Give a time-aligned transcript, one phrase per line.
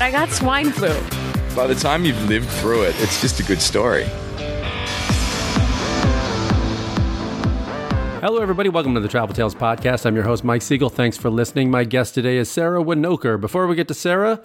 [0.00, 0.88] I got swine flu.
[1.54, 4.04] By the time you've lived through it, it's just a good story.
[8.20, 8.70] Hello, everybody.
[8.70, 10.04] Welcome to the Travel Tales Podcast.
[10.04, 10.90] I'm your host, Mike Siegel.
[10.90, 11.70] Thanks for listening.
[11.70, 13.40] My guest today is Sara Winokur.
[13.40, 14.42] Before we get to Sara,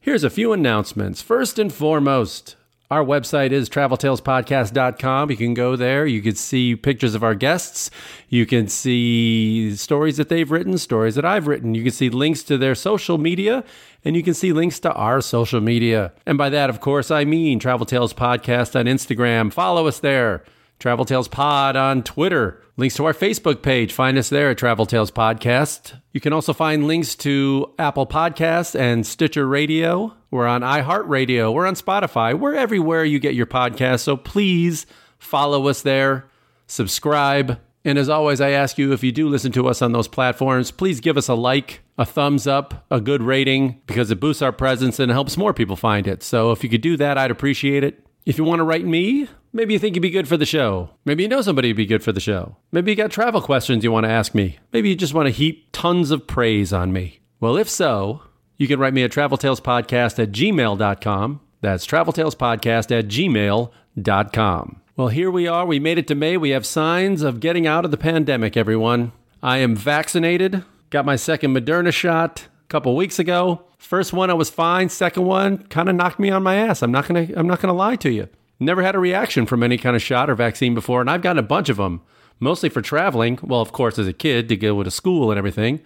[0.00, 1.22] here's a few announcements.
[1.22, 2.56] First and foremost,
[2.90, 5.30] our website is traveltalespodcast.com.
[5.30, 6.06] You can go there.
[6.06, 7.88] You can see pictures of our guests.
[8.28, 11.76] You can see stories that they've written, stories that I've written.
[11.76, 13.62] You can see links to their social media,
[14.04, 16.12] and you can see links to our social media.
[16.26, 19.52] And by that, of course, I mean Travel Tales Podcast on Instagram.
[19.52, 20.44] Follow us there.
[20.78, 22.62] Travel Tales Pod on Twitter.
[22.78, 23.92] Links to our Facebook page.
[23.92, 25.92] Find us there at Travel Tales Podcast.
[26.12, 30.16] You can also find links to Apple Podcasts and Stitcher Radio.
[30.30, 31.52] We're on iHeartRadio.
[31.52, 32.38] We're on Spotify.
[32.38, 34.00] We're everywhere you get your podcasts.
[34.00, 34.86] So please
[35.18, 36.30] follow us there,
[36.66, 37.60] subscribe.
[37.84, 40.70] And as always, I ask you if you do listen to us on those platforms,
[40.70, 44.52] please give us a like, a thumbs up, a good rating, because it boosts our
[44.52, 46.22] presence and helps more people find it.
[46.22, 48.06] So if you could do that, I'd appreciate it.
[48.26, 50.90] If you want to write me, maybe you think you'd be good for the show.
[51.06, 52.56] Maybe you know somebody who'd be good for the show.
[52.70, 54.58] Maybe you got travel questions you want to ask me.
[54.72, 57.20] Maybe you just want to heap tons of praise on me.
[57.40, 58.22] Well, if so,
[58.58, 61.40] you can write me at traveltalespodcast at gmail.com.
[61.62, 64.80] That's traveltalespodcast at gmail.com.
[65.00, 65.64] Well, here we are.
[65.64, 66.36] We made it to May.
[66.36, 69.12] We have signs of getting out of the pandemic, everyone.
[69.42, 73.62] I am vaccinated, got my second Moderna shot a couple weeks ago.
[73.78, 76.82] First one I was fine, second one kind of knocked me on my ass.
[76.82, 78.28] I'm not going to I'm not going to lie to you.
[78.58, 81.38] Never had a reaction from any kind of shot or vaccine before, and I've gotten
[81.38, 82.02] a bunch of them,
[82.38, 83.38] mostly for traveling.
[83.42, 85.80] Well, of course, as a kid to go to school and everything.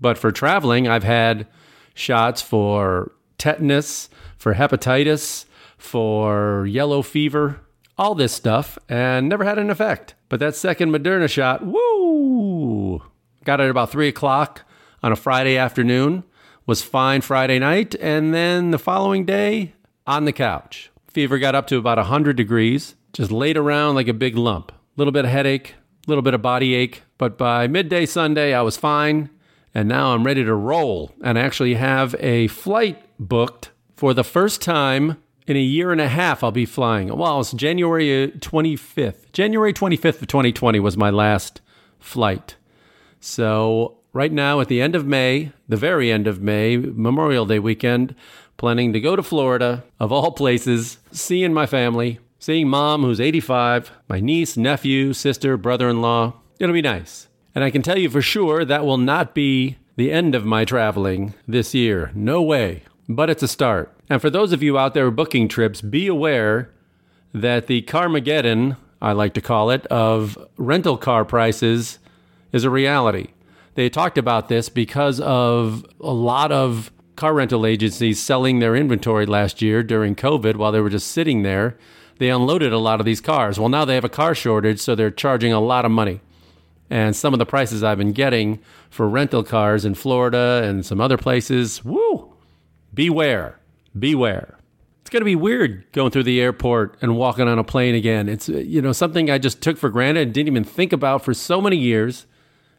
[0.00, 1.48] But for traveling, I've had
[1.92, 5.44] shots for tetanus, for hepatitis,
[5.76, 7.58] for yellow fever,
[7.96, 10.14] all this stuff, and never had an effect.
[10.28, 13.02] But that second Moderna shot, woo!
[13.44, 14.62] Got it about three o'clock
[15.02, 16.24] on a Friday afternoon,
[16.66, 19.74] was fine Friday night, and then the following day,
[20.06, 20.90] on the couch.
[21.08, 24.72] Fever got up to about 100 degrees, just laid around like a big lump.
[24.72, 25.74] A little bit of headache,
[26.06, 29.30] a little bit of body ache, but by midday Sunday, I was fine,
[29.74, 31.12] and now I'm ready to roll.
[31.22, 36.00] And I actually have a flight booked for the first time in a year and
[36.00, 36.42] a half.
[36.42, 37.16] I'll be flying.
[37.16, 39.32] Well, it's January uh, 25th.
[39.32, 41.60] January 25th of 2020 was my last
[41.98, 42.56] flight.
[43.20, 47.58] So, right now, at the end of May, the very end of May, Memorial Day
[47.58, 48.14] weekend,
[48.56, 53.90] planning to go to Florida, of all places, seeing my family, seeing mom, who's 85,
[54.08, 56.34] my niece, nephew, sister, brother in law.
[56.60, 57.28] It'll be nice.
[57.54, 60.64] And I can tell you for sure that will not be the end of my
[60.64, 62.10] traveling this year.
[62.14, 62.82] No way.
[63.08, 63.92] But it's a start.
[64.08, 66.70] And for those of you out there booking trips, be aware
[67.32, 71.98] that the Carmageddon, I like to call it, of rental car prices
[72.52, 73.28] is a reality.
[73.74, 79.26] They talked about this because of a lot of car rental agencies selling their inventory
[79.26, 81.76] last year during COVID while they were just sitting there.
[82.18, 83.58] They unloaded a lot of these cars.
[83.58, 86.20] Well, now they have a car shortage, so they're charging a lot of money.
[86.88, 88.60] And some of the prices I've been getting
[88.90, 92.33] for rental cars in Florida and some other places, woo,
[92.94, 93.58] beware,
[93.98, 94.58] beware.
[95.00, 98.28] It's going to be weird going through the airport and walking on a plane again.
[98.28, 101.34] It's you know something I just took for granted and didn't even think about for
[101.34, 102.26] so many years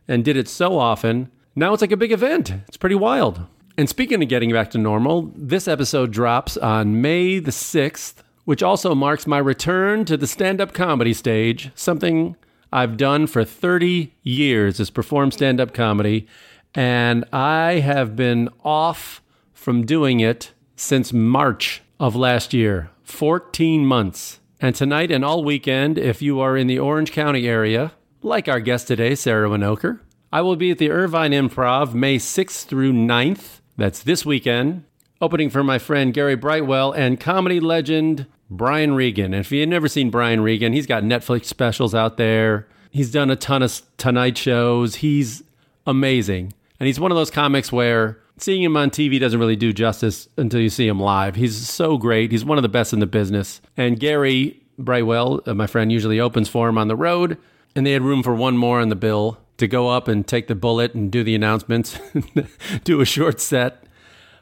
[0.07, 1.29] and did it so often.
[1.55, 2.51] Now it's like a big event.
[2.67, 3.41] It's pretty wild.
[3.77, 8.15] And speaking of getting back to normal, this episode drops on May the 6th,
[8.45, 12.37] which also marks my return to the stand-up comedy stage, something
[12.71, 16.27] I've done for 30 years is perform stand-up comedy,
[16.73, 19.21] and I have been off
[19.65, 24.39] from doing it since March of last year 14 months.
[24.61, 27.91] And tonight and all weekend, if you are in the Orange County area,
[28.21, 30.01] like our guest today, Sara Winokur,
[30.31, 33.61] I will be at the Irvine Improv May 6th through 9th.
[33.75, 34.83] That's this weekend.
[35.19, 39.33] Opening for my friend Gary Brightwell and comedy legend Brian Regan.
[39.33, 42.67] And if you've never seen Brian Regan, he's got Netflix specials out there.
[42.91, 44.97] He's done a ton of Tonight shows.
[44.97, 45.41] He's
[45.87, 46.53] amazing.
[46.79, 50.27] And he's one of those comics where seeing him on TV doesn't really do justice
[50.37, 51.35] until you see him live.
[51.35, 52.31] He's so great.
[52.31, 53.61] He's one of the best in the business.
[53.77, 57.37] And Gary Brightwell, uh, my friend, usually opens for him on the road.
[57.75, 60.47] And they had room for one more on the bill to go up and take
[60.47, 61.99] the bullet and do the announcements,
[62.83, 63.85] do a short set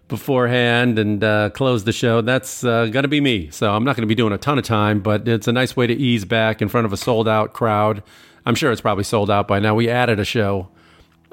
[0.08, 3.50] beforehand and uh, close the show, that's uh, going to be me.
[3.50, 5.76] So I'm not going to be doing a ton of time, but it's a nice
[5.76, 8.04] way to ease back in front of a sold out crowd.
[8.46, 9.74] I'm sure it's probably sold out by now.
[9.76, 10.70] We added a show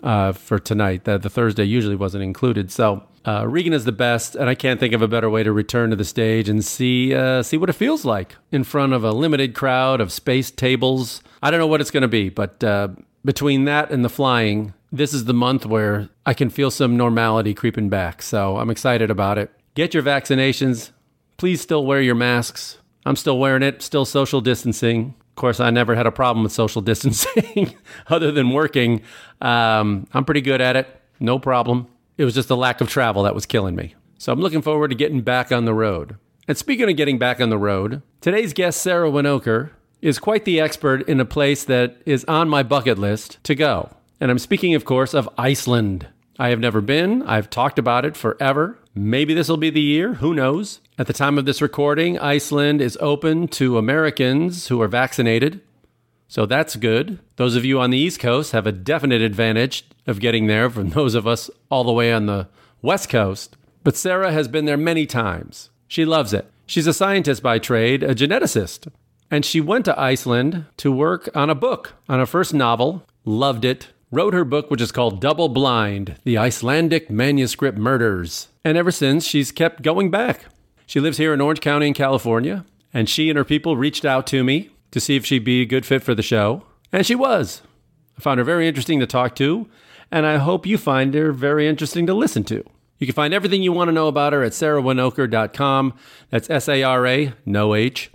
[0.03, 1.05] uh, for tonight.
[1.05, 2.71] The, the Thursday usually wasn't included.
[2.71, 5.53] So uh, Regan is the best, and I can't think of a better way to
[5.53, 9.05] return to the stage and see uh, see what it feels like in front of
[9.05, 11.23] a limited crowd of spaced tables.
[11.43, 12.89] I don't know what it's going to be, but uh,
[13.25, 17.55] between that and the flying, this is the month where I can feel some normality
[17.55, 18.23] creeping back.
[18.23, 19.51] So I'm excited about it.
[19.75, 20.91] Get your vaccinations.
[21.37, 22.79] Please still wear your masks.
[23.07, 25.15] I'm still wearing it, still social distancing.
[25.41, 27.75] Course, I never had a problem with social distancing
[28.09, 29.01] other than working.
[29.41, 30.87] Um, I'm pretty good at it,
[31.19, 31.87] no problem.
[32.19, 33.95] It was just the lack of travel that was killing me.
[34.19, 36.17] So I'm looking forward to getting back on the road.
[36.47, 39.71] And speaking of getting back on the road, today's guest, Sara Winokur,
[40.03, 43.89] is quite the expert in a place that is on my bucket list to go.
[44.21, 46.07] And I'm speaking, of course, of Iceland.
[46.39, 47.23] I have never been.
[47.23, 48.79] I've talked about it forever.
[49.03, 50.13] Maybe this will be the year.
[50.17, 50.83] Who knows?
[50.99, 55.63] At the time of this recording, Iceland is open to Americans who are vaccinated.
[56.29, 57.19] So that's good.
[57.37, 60.91] Those of you on the East Coast have a definite advantage of getting there from
[60.91, 62.49] those of us all the way on the
[62.83, 63.57] West Coast.
[63.85, 65.71] But Sara has been there many times.
[65.89, 66.51] She loves it.
[66.67, 68.93] She's a scientist by trade, a geneticist.
[69.31, 73.65] And she went to Iceland to work on a book, on her first novel, loved
[73.65, 78.49] it, wrote her book, which is called Double Blind The Icelandic Manuscript Murders.
[78.65, 80.47] And ever since, she's kept going back.
[80.87, 84.27] She lives here in Orange County in California, and she and her people reached out
[84.29, 86.65] to me to see if she'd be a good fit for the show.
[86.93, 87.63] And she was.
[88.19, 89.69] I found her very interesting to talk to,
[90.11, 92.65] and I hope you find her very interesting to listen to.
[92.99, 95.95] You can find everything you want to know about her at sarawinokur.com.
[96.29, 98.11] That's S A R A, no H,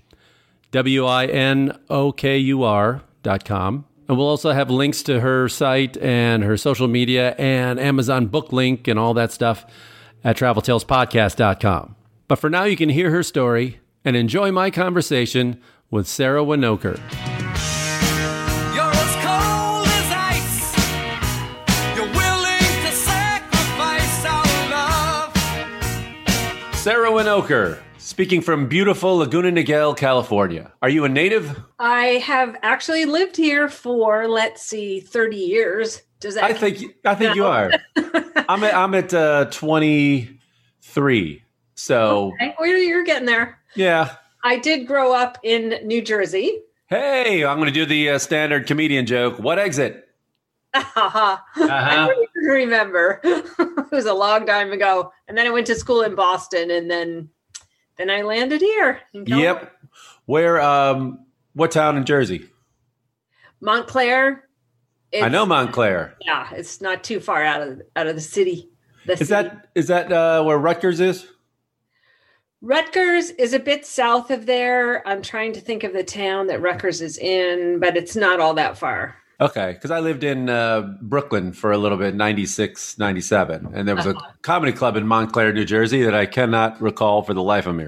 [0.72, 3.86] W I N O K U R.com.
[4.08, 8.54] And we'll also have links to her site and her social media and Amazon book
[8.54, 9.66] link and all that stuff
[10.24, 11.96] at traveltalespodcast.com.
[12.28, 15.60] But for now, you can hear her story and enjoy my conversation
[15.90, 17.00] with Sara Winokur.
[18.76, 20.78] You're as cold as ice.
[21.96, 25.34] You're willing to sacrifice our love.
[26.76, 30.72] Sara Winokur, speaking from beautiful Laguna Niguel, California.
[30.82, 31.60] Are you a native?
[31.80, 36.04] I have actually lived here for let's see, thirty years.
[36.20, 36.44] Does that?
[36.44, 37.72] I think I think you are.
[38.48, 41.44] I'm at, I'm at uh, 23.
[41.74, 43.60] So Okay, well, you're getting there.
[43.76, 44.16] yeah.
[44.44, 46.60] I did grow up in New Jersey.
[46.86, 49.40] Hey, I'm going to do the uh, standard comedian joke.
[49.40, 50.08] What exit?
[50.76, 51.38] Haha.
[51.56, 53.20] I don't even remember.
[53.24, 55.12] it was a long time ago.
[55.28, 57.30] And then I went to school in Boston, and then
[57.98, 59.00] then I landed here.
[59.14, 59.72] Yep.
[60.26, 60.62] Where?
[60.62, 61.20] Um.
[61.54, 62.50] What town in Jersey?
[63.62, 64.44] Montclair.
[65.22, 66.16] I know Montclair.
[66.22, 68.70] Yeah, it's not too far out of out of the city.
[69.06, 69.30] The Is city.
[69.30, 71.28] that is that uh, where Rutgers is?
[72.62, 75.08] Rutgers is a bit south of there.
[75.08, 78.56] I'm trying to think of the town that Rutgers is in, but it's not all
[78.56, 79.16] that far.
[79.40, 83.70] Okay, because I lived in uh, Brooklyn for a little bit, 96, 97.
[83.74, 87.34] And there was a comedy club in Montclair, New Jersey that I cannot recall for
[87.34, 87.86] the life of me.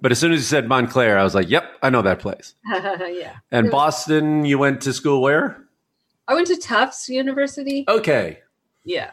[0.00, 2.54] But as soon as you said Montclair, I was like, yep, I know that place.
[2.70, 3.36] yeah.
[3.50, 5.62] And Boston, you went to school where?
[6.28, 7.84] I went to Tufts University.
[7.86, 8.38] Okay.
[8.84, 9.10] Yeah.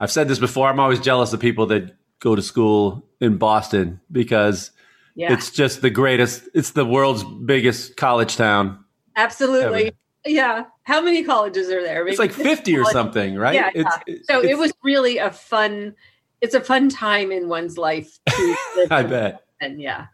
[0.00, 0.68] I've said this before.
[0.68, 4.70] I'm always jealous of people that go to school in Boston because
[5.14, 5.32] Yeah.
[5.32, 6.48] it's just the greatest.
[6.54, 8.82] It's the world's biggest college town.
[9.14, 9.92] Absolutely.
[10.28, 10.64] Yeah.
[10.84, 12.06] How many colleges are there?
[12.06, 13.54] It's like 50 or something, right?
[13.54, 13.70] Yeah.
[13.74, 14.14] It's, yeah.
[14.24, 15.94] so it's- it was really a fun,
[16.40, 18.18] it's a fun time in one's life.
[18.28, 18.56] To
[18.90, 19.42] I bet.
[19.60, 20.06] And yeah.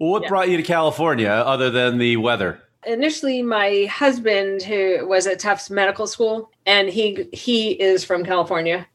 [0.00, 0.28] Well, what Yeah.
[0.28, 2.60] brought you to California other than the weather?
[2.86, 8.86] Initially, my husband, who was at Tufts Medical School, and he he is from California,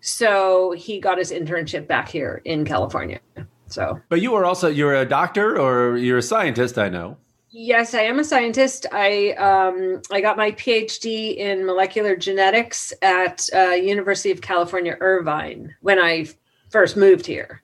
[0.00, 3.20] so he got his internship back here in California.
[3.68, 7.16] So But you were also you're a doctor or you're a scientist, I know.
[7.54, 8.86] Yes, I am a scientist.
[8.92, 15.74] I um, I got my PhD in molecular genetics at uh, University of California, Irvine,
[15.82, 16.28] when I
[16.70, 17.62] first moved here.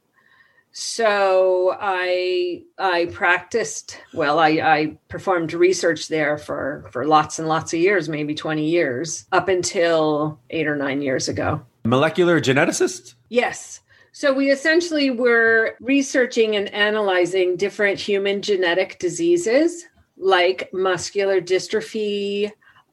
[0.72, 4.38] So I I practiced well.
[4.38, 9.24] I, I performed research there for for lots and lots of years, maybe twenty years,
[9.32, 11.62] up until eight or nine years ago.
[11.84, 13.14] Molecular geneticist?
[13.30, 13.80] Yes.
[14.18, 22.50] So we essentially were researching and analyzing different human genetic diseases like muscular dystrophy,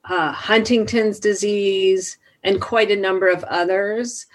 [0.07, 4.27] uh, Huntington's disease, and quite a number of others.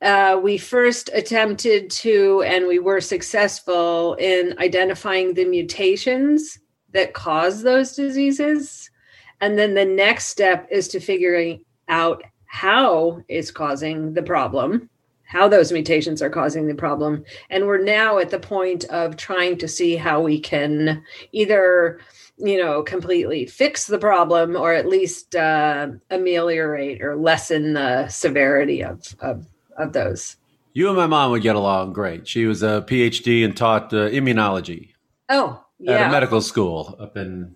[0.00, 6.60] Uh, we first attempted to, and we were successful in identifying the mutations
[6.92, 8.92] that cause those diseases.
[9.40, 14.88] And then the next step is to figuring out how it's causing the problem
[15.28, 17.22] how those mutations are causing the problem.
[17.50, 22.00] And we're now at the point of trying to see how we can either,
[22.38, 28.82] you know, completely fix the problem or at least uh, ameliorate or lessen the severity
[28.82, 30.36] of, of, of those.
[30.72, 32.26] You and my mom would get along great.
[32.26, 34.92] She was a PhD and taught uh, immunology
[35.28, 37.54] Oh, at a medical school up in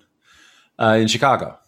[0.79, 1.59] uh, in Chicago.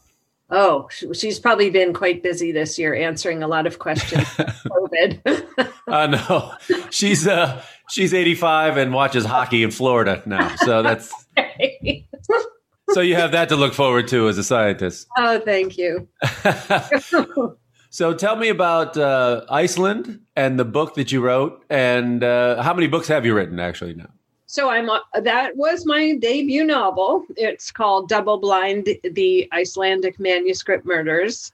[0.51, 4.23] Oh, she's probably been quite busy this year answering a lot of questions.
[4.29, 5.71] COVID.
[5.87, 6.55] Uh, no,
[6.89, 10.57] she's uh, she's 85 and watches hockey in Florida now.
[10.57, 11.13] So that's
[12.91, 15.07] so you have that to look forward to as a scientist.
[15.19, 16.09] oh, thank you.
[17.91, 22.75] So tell me about uh, Iceland and the book that you wrote, and uh, how
[22.75, 24.09] many books have you written actually now?
[24.55, 27.27] So I'm uh, that was my debut novel.
[27.37, 31.53] It's called Double Blind: The Icelandic Manuscript Murders.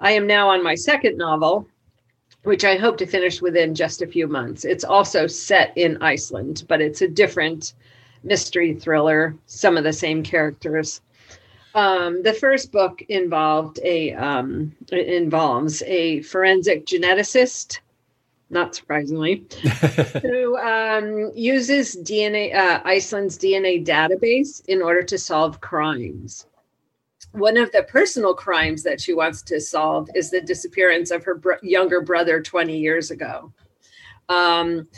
[0.00, 1.68] I am now on my second novel,
[2.42, 4.64] which I hope to finish within just a few months.
[4.64, 7.74] It's also set in Iceland, but it's a different
[8.24, 9.36] mystery thriller.
[9.46, 11.02] Some of the same characters.
[11.76, 17.78] Um, the first book involved a um, involves a forensic geneticist,
[18.50, 19.46] not surprisingly,
[20.22, 26.46] who um, uses DNA uh, Iceland's DNA database in order to solve crimes.
[27.32, 31.36] One of the personal crimes that she wants to solve is the disappearance of her
[31.36, 33.52] br- younger brother 20 years ago.
[34.28, 34.88] Um,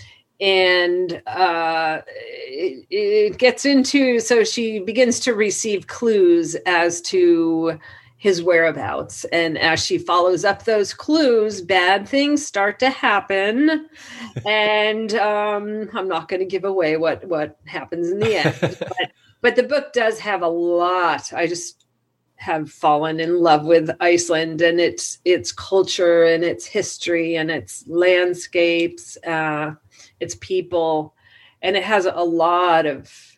[0.41, 7.79] and uh, it, it gets into so she begins to receive clues as to
[8.23, 9.25] his whereabouts.
[9.33, 13.89] And as she follows up those clues bad things start to happen.
[14.47, 19.13] And um, i'm not going to give away what what happens in the end but,
[19.41, 21.33] but the book does have a lot.
[21.33, 21.85] I just
[22.37, 27.85] have fallen in love with iceland and its its culture and its history and its
[27.89, 29.73] landscapes uh,
[30.21, 31.15] its people.
[31.61, 33.32] And it has a lot of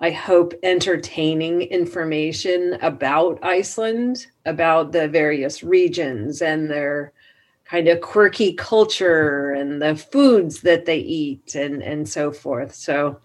[0.00, 7.12] i hope entertaining information about iceland about the various regions and their
[7.64, 13.18] kind of quirky culture and the foods that they eat and and so forth so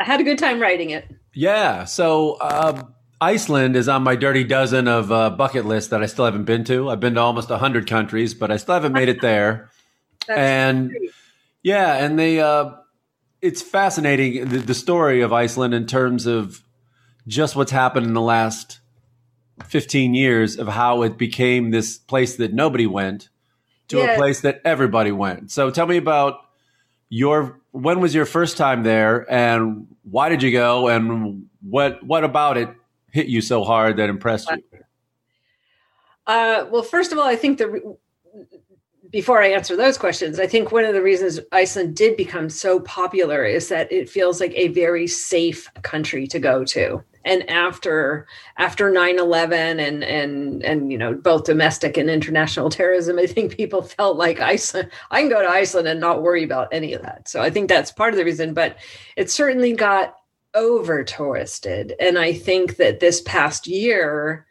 [0.00, 1.84] i had a good time writing it Yeah.
[1.84, 2.82] So uh,
[3.20, 6.64] Iceland is on my dirty dozen of uh, bucket list that I still haven't been
[6.64, 6.90] to.
[6.90, 9.70] I've been to almost hundred countries, but I still haven't made it there.
[10.26, 11.12] That's and great.
[11.62, 12.72] yeah, and they uh,
[13.42, 16.62] it's fascinating the, the story of Iceland in terms of
[17.26, 18.80] just what's happened in the last
[19.64, 23.28] fifteen years of how it became this place that nobody went
[23.88, 24.12] to Yeah.
[24.12, 25.50] a place that everybody went.
[25.50, 26.40] So tell me about
[27.08, 32.24] your when was your first time there and why did you go and what what
[32.24, 32.68] about it
[33.10, 34.62] hit you so hard that impressed you?
[36.26, 37.96] Uh, well, first of all, I think the
[39.10, 42.80] before I answer those questions, I think one of the reasons Iceland did become so
[42.80, 47.02] popular is that it feels like a very safe country to go to.
[47.24, 48.26] And after
[48.56, 53.82] after 9-11 and and and you know both domestic and international terrorism, I think people
[53.82, 54.90] felt like Iceland.
[55.10, 57.28] I can go to Iceland and not worry about any of that.
[57.28, 58.54] So I think that's part of the reason.
[58.54, 58.76] But
[59.16, 60.16] it certainly got
[60.54, 64.46] over touristed, and I think that this past year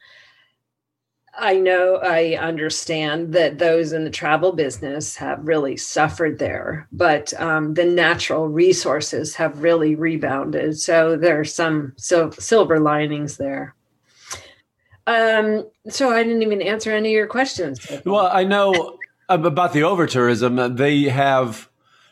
[1.40, 7.34] I know, I understand that those in the travel business have really suffered there, but
[7.40, 10.80] um, the natural resources have really rebounded.
[10.80, 13.76] So there are some sil- silver linings there.
[15.08, 17.80] Um, so I didn't even answer any of your questions.
[18.06, 18.98] Well, I know
[19.30, 20.76] about the over tourism.
[20.76, 21.70] They have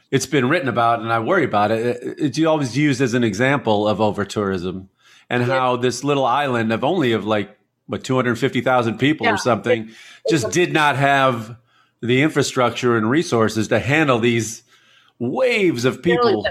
[0.10, 2.00] it's been written about, and I worry about it.
[2.17, 4.89] It's always used as an example of over tourism
[5.29, 7.56] and how this little island of only of like
[7.88, 9.34] what two hundred fifty thousand people Yeah.
[9.34, 9.89] or something
[10.29, 11.58] just did not have
[12.01, 14.63] the infrastructure and resources to handle these
[15.20, 16.46] waves of people.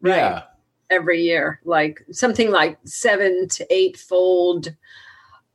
[0.00, 0.16] Right.
[0.16, 0.42] Yeah.
[0.90, 4.74] every year, like something like seven to eight fold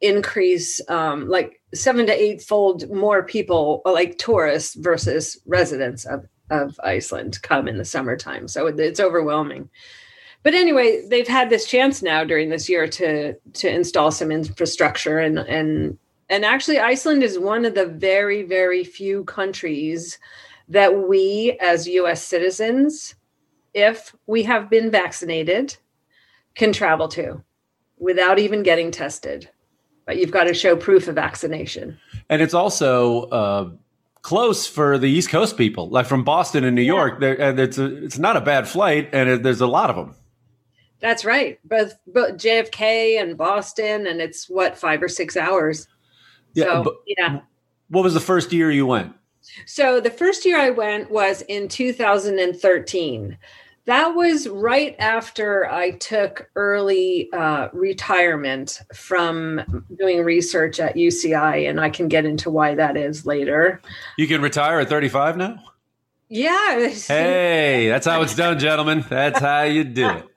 [0.01, 6.79] increase, um, like seven to eight fold more people, like tourists versus residents of, of
[6.83, 8.47] Iceland, come in the summertime.
[8.47, 9.69] So it's overwhelming.
[10.43, 15.19] But anyway, they've had this chance now during this year to to install some infrastructure
[15.19, 15.97] and and
[16.29, 20.17] and actually Iceland is one of the very very few countries
[20.69, 23.15] that we as US citizens
[23.73, 25.77] if we have been vaccinated,
[26.55, 27.43] can travel to
[27.97, 29.49] without even getting tested.
[30.05, 31.99] But you've got to show proof of vaccination.
[32.29, 33.69] And it's also uh,
[34.21, 37.21] close for the East Coast people, like from Boston and New York.
[37.21, 40.15] And it's a, it's not a bad flight, and it, there's a lot of them.
[40.99, 41.59] That's right.
[41.63, 45.87] Both, both JFK and Boston, and it's what five or six hours.
[46.53, 47.39] Yeah, so but- yeah.
[47.89, 49.13] What was the first year you went?
[49.65, 53.37] So the first year I went was in 2013.
[53.85, 61.81] That was right after I took early uh, retirement from doing research at UCI, and
[61.81, 63.81] I can get into why that is later.
[64.17, 65.55] You can retire at 35 now?
[66.27, 66.89] Yeah.
[67.07, 69.03] Hey, that's how it's done, gentlemen.
[69.09, 70.28] That's how you do it.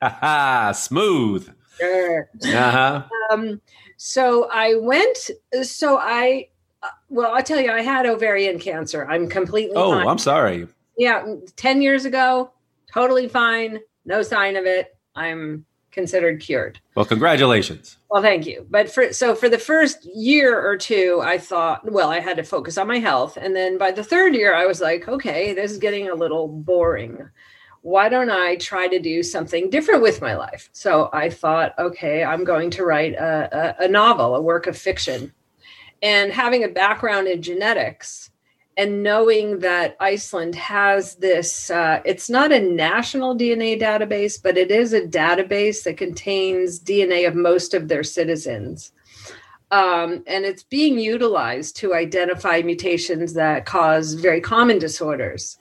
[0.74, 1.52] Smooth.
[1.78, 2.28] Sure.
[2.44, 3.02] Uh huh.
[3.30, 3.60] Um,
[3.96, 5.30] so I went.
[5.62, 6.48] So I,
[6.82, 9.06] uh, well, I'll tell you, I had ovarian cancer.
[9.06, 9.76] I'm completely.
[9.76, 10.06] Oh, fine.
[10.06, 10.68] I'm sorry.
[10.96, 12.52] Yeah, 10 years ago,
[12.92, 13.80] totally fine.
[14.04, 14.96] No sign of it.
[15.16, 16.78] I'm considered cured.
[16.94, 17.96] Well, congratulations.
[18.10, 18.66] Well, thank you.
[18.68, 22.42] But for so for the first year or two, I thought, well, I had to
[22.42, 23.38] focus on my health.
[23.40, 26.48] And then by the third year, I was like, okay, this is getting a little
[26.48, 27.28] boring.
[27.84, 30.70] Why don't I try to do something different with my life?
[30.72, 34.78] So I thought, okay, I'm going to write a, a, a novel, a work of
[34.78, 35.34] fiction.
[36.00, 38.30] And having a background in genetics,
[38.78, 44.70] and knowing that Iceland has this, uh, it's not a national DNA database, but it
[44.70, 48.92] is a database that contains DNA of most of their citizens.
[49.70, 55.58] Um, and it's being utilized to identify mutations that cause very common disorders.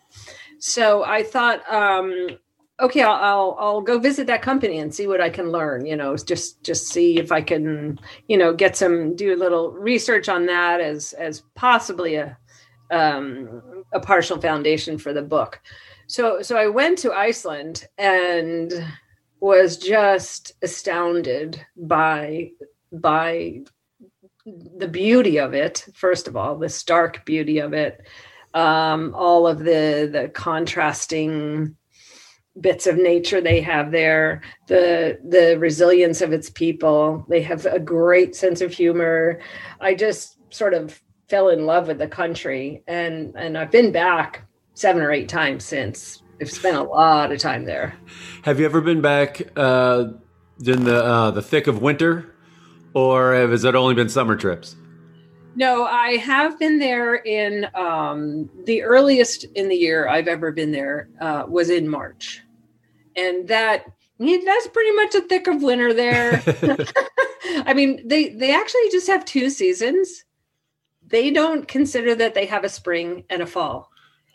[0.65, 2.37] So I thought, um,
[2.79, 5.85] okay, I'll, I'll I'll go visit that company and see what I can learn.
[5.85, 9.73] You know, just just see if I can, you know, get some do a little
[9.73, 12.37] research on that as as possibly a
[12.91, 15.59] um, a partial foundation for the book.
[16.07, 18.71] So so I went to Iceland and
[19.41, 22.51] was just astounded by
[22.93, 23.63] by
[24.45, 25.85] the beauty of it.
[25.93, 28.07] First of all, the stark beauty of it,
[28.53, 31.75] um, all of the the contrasting
[32.59, 37.79] bits of nature they have there the the resilience of its people they have a
[37.79, 39.39] great sense of humor
[39.81, 44.47] i just sort of fell in love with the country and and I've been back
[44.75, 46.21] seven or eight times since.
[46.41, 47.95] I've spent a lot of time there.
[48.43, 50.05] Have you ever been back uh,
[50.65, 52.35] in the uh, the thick of winter,
[52.93, 54.75] or has it only been summer trips?
[55.55, 60.71] No, I have been there in um, the earliest in the year I've ever been
[60.71, 62.41] there uh, was in March,
[63.15, 63.85] and that
[64.17, 66.41] that's pretty much a thick of winter there.
[67.65, 70.25] I mean, they they actually just have two seasons.
[71.05, 73.91] They don't consider that they have a spring and a fall,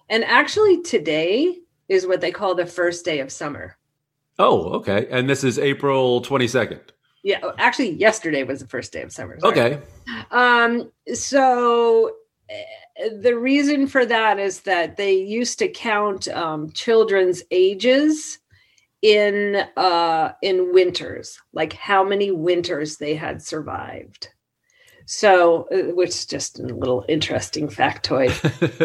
[0.09, 3.77] and actually today is what they call the first day of summer.
[4.39, 5.09] Oh, okay.
[5.11, 6.93] And this is April twenty second.
[7.23, 9.39] Yeah, actually, yesterday was the first day of summer.
[9.41, 9.61] sorry.
[9.61, 9.83] Okay.
[10.31, 12.13] Um, so
[12.51, 18.39] uh, the reason for that is that they used to count um, children's ages
[19.03, 24.29] in uh, in winters, like how many winters they had survived.
[25.11, 28.29] So, uh, which is just a little interesting factoid.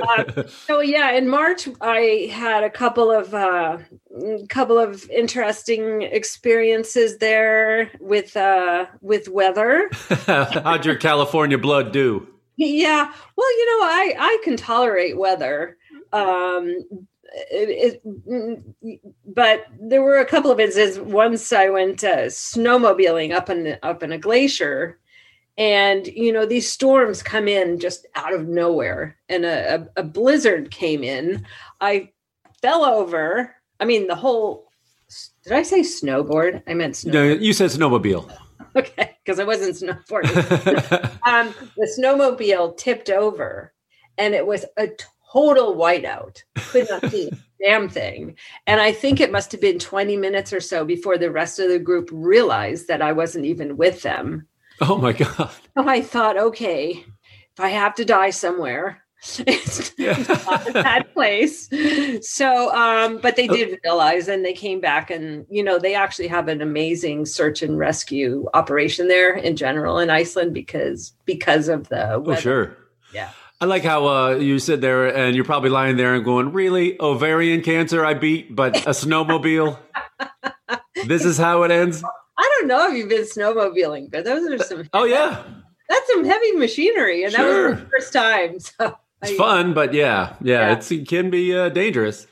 [0.01, 3.79] uh, so yeah, in March I had a couple of uh,
[4.47, 9.89] couple of interesting experiences there with uh, with weather.
[10.25, 12.25] How'd your California blood do?
[12.55, 15.75] Yeah, well, you know, I I can tolerate weather.
[16.13, 16.85] Um,
[17.51, 21.01] it, it, but there were a couple of instances.
[21.01, 24.99] Once I went uh, snowmobiling up in up in a glacier,
[25.57, 30.03] and you know these storms come in just out of nowhere, and a, a, a
[30.03, 31.45] blizzard came in.
[31.81, 32.09] I
[32.61, 33.55] fell over.
[33.79, 34.67] I mean, the whole.
[35.43, 36.63] Did I say snowboard?
[36.67, 37.13] I meant snowboard.
[37.13, 38.31] No, you said snowmobile.
[38.75, 40.33] Okay, because I wasn't snowboarding.
[41.27, 43.71] um, the snowmobile tipped over,
[44.17, 44.89] and it was a
[45.31, 46.41] total whiteout.
[46.55, 47.29] Could not see
[47.63, 48.35] damn thing.
[48.67, 51.69] And I think it must have been 20 minutes or so before the rest of
[51.69, 54.47] the group realized that I wasn't even with them.
[54.85, 55.49] Oh my god.
[55.77, 57.05] So I thought, okay,
[57.53, 59.01] if I have to die somewhere,
[59.39, 61.69] it's, it's not a bad place.
[62.21, 66.27] So, um, but they did realize and they came back and, you know, they actually
[66.27, 71.87] have an amazing search and rescue operation there in general in Iceland because, because of
[71.87, 72.75] the Oh sure.
[73.13, 73.29] Yeah.
[73.61, 76.99] I like how uh, you sit there and you're probably lying there and going, "Really,
[76.99, 79.79] ovarian cancer I beat, but a snowmobile.
[81.07, 82.03] this is how it ends."
[82.37, 85.43] I don't know if you've been snowmobiling, but those are some, Oh yeah,
[85.89, 87.23] that's some heavy machinery.
[87.23, 88.59] And that was the first time.
[88.59, 90.73] So, it's I- fun, but yeah, yeah, Yeah.
[90.73, 92.27] It's, it can be uh, dangerous.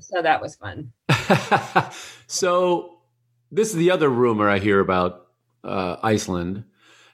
[0.00, 0.92] so that was fun.
[2.26, 2.98] so
[3.50, 5.26] this is the other rumor I hear about
[5.64, 6.64] uh, Iceland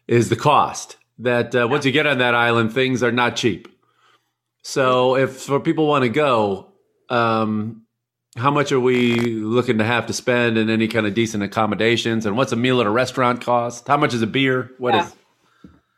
[0.08, 0.96] is the cost.
[1.18, 3.68] That uh, once you get on that island, things are not cheap.
[4.62, 6.72] So if for people want to go,
[7.08, 7.83] um,
[8.36, 12.26] how much are we looking to have to spend in any kind of decent accommodations?
[12.26, 13.86] And what's a meal at a restaurant cost?
[13.86, 14.72] How much is a beer?
[14.78, 15.04] What is?
[15.04, 15.10] Yeah.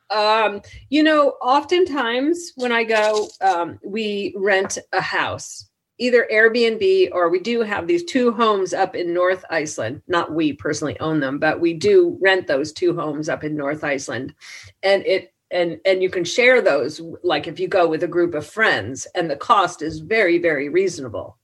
[0.09, 5.69] Um, you know, oftentimes when I go, um, we rent a house,
[5.99, 10.03] either Airbnb or we do have these two homes up in North Iceland.
[10.07, 13.83] Not we personally own them, but we do rent those two homes up in North
[13.83, 14.35] Iceland,
[14.83, 18.35] and it and and you can share those like if you go with a group
[18.35, 21.36] of friends, and the cost is very very reasonable,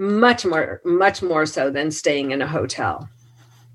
[0.00, 3.08] much more much more so than staying in a hotel.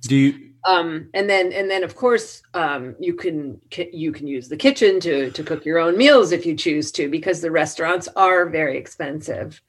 [0.02, 0.52] Do you?
[0.68, 3.62] um and then and then of course um you can
[3.94, 7.08] you can use the kitchen to to cook your own meals if you choose to
[7.08, 9.62] because the restaurants are very expensive.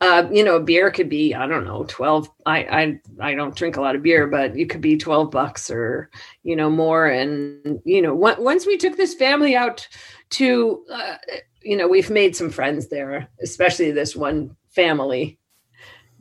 [0.00, 3.76] Uh you know beer could be i don't know 12 i i i don't drink
[3.76, 6.08] a lot of beer but it could be 12 bucks or
[6.42, 7.06] you know more.
[7.06, 9.86] And you know on- once we took this family out
[10.30, 11.16] to uh,
[11.60, 15.39] you know we've made some friends there especially this one family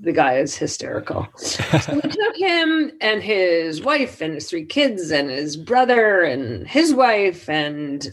[0.02, 1.28] the guy is hysterical.
[1.38, 6.68] So we took him and his wife and his three kids and his brother and
[6.68, 8.08] his wife and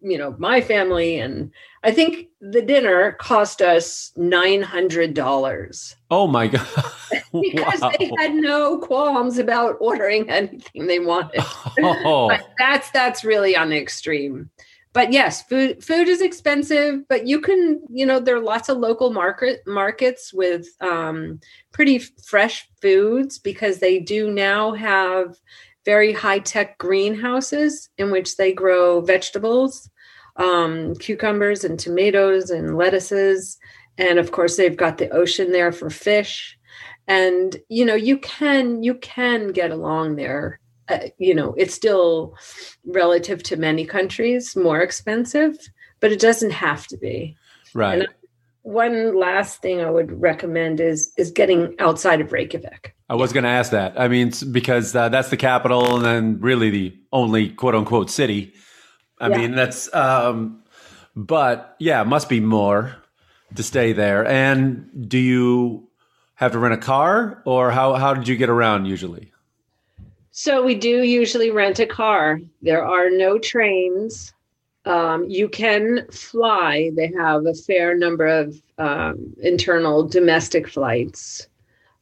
[0.00, 1.50] you know my family and
[1.82, 6.68] I think the dinner cost us nine hundred dollars Oh my god!
[7.32, 7.90] because Wow.
[7.98, 11.42] they had no qualms about ordering anything they wanted.
[11.82, 14.50] Oh, But that's that's really on the extreme.
[14.94, 18.76] But yes, food food is expensive, but you can, you know, there are lots of
[18.76, 21.40] local market markets with um,
[21.72, 25.36] pretty fresh foods because they do now have
[25.86, 29.90] very high tech greenhouses in which they grow vegetables,
[30.36, 33.58] um, cucumbers and tomatoes and lettuces,
[33.96, 36.58] and of course they've got the ocean there for fish.
[37.08, 42.36] And you know, you can you can get along there uh, you know, it's still
[42.84, 45.56] relative to many countries more expensive,
[46.00, 47.36] but it doesn't have to be.
[47.74, 48.00] right.
[48.00, 48.08] And
[48.62, 52.94] One last thing I would recommend is is getting outside of Reykjavik.
[53.08, 53.98] I was going to ask that.
[54.00, 58.52] I mean, because uh, that's the capital and then really the only quote unquote city.
[59.20, 59.38] I Yeah.
[59.38, 60.62] mean, that's, um,
[61.16, 62.96] but yeah, must be more
[63.54, 64.24] to stay there.
[64.26, 65.88] And do you
[66.34, 69.31] have to rent a car or how, how did you get around usually?
[70.32, 72.40] So we do usually rent a car.
[72.62, 74.32] There are no trains.
[74.86, 76.90] Um, you can fly.
[76.96, 81.48] They have a fair number of um, internal domestic flights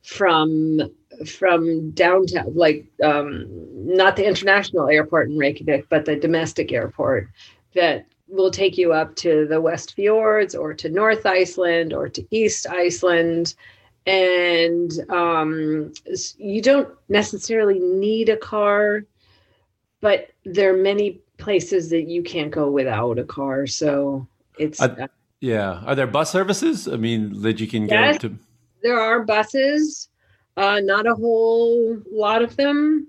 [0.05, 0.81] from
[1.27, 7.29] from downtown, like um, not the international airport in Reykjavik, but the domestic airport
[7.75, 12.25] that will take you up to the West Fjords or to North Iceland or to
[12.31, 13.55] East Iceland
[14.07, 15.93] and um,
[16.39, 19.05] you don't necessarily need a car,
[20.01, 23.67] but there are many places that you can't go without a car.
[23.67, 24.27] So
[24.59, 25.09] it's I-
[25.41, 25.83] Yeah.
[25.87, 26.87] Are there bus services?
[26.87, 28.19] I mean, that you can Yes.
[28.19, 28.39] go to?
[28.83, 30.09] there are buses,
[30.57, 33.07] uh, not a whole lot of them.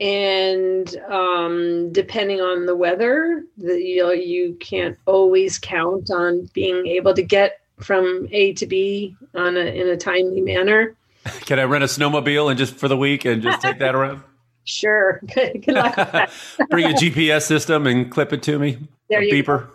[0.00, 6.86] And um, depending on the weather, the, you know, you can't always count on being
[6.86, 10.96] able to get from A to B on a, in a timely manner.
[11.40, 14.22] Can I rent a snowmobile and just for the week and just take that around?
[14.64, 15.20] Sure.
[15.34, 15.96] Good, good luck.
[16.70, 18.78] Bring a GPS system and clip it to me.
[19.08, 19.68] There a you beeper.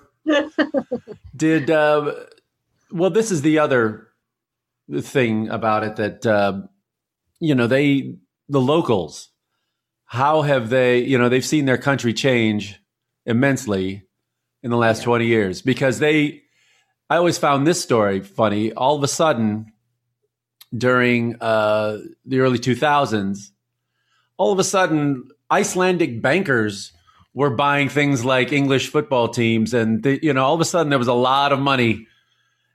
[1.35, 2.13] Did uh,
[2.91, 3.09] well?
[3.09, 4.07] This is the other
[5.01, 6.61] thing about it that uh,
[7.39, 8.15] you know they
[8.47, 9.31] the locals.
[10.05, 10.99] How have they?
[10.99, 12.79] You know they've seen their country change
[13.25, 14.03] immensely
[14.63, 16.43] in the last twenty years because they.
[17.09, 18.73] I always found this story funny.
[18.73, 19.71] All of a sudden,
[20.75, 23.51] during uh, the early two thousands,
[24.37, 26.91] all of a sudden Icelandic bankers
[27.33, 30.89] were buying things like English football teams, and they, you know, all of a sudden
[30.89, 32.07] there was a lot of money.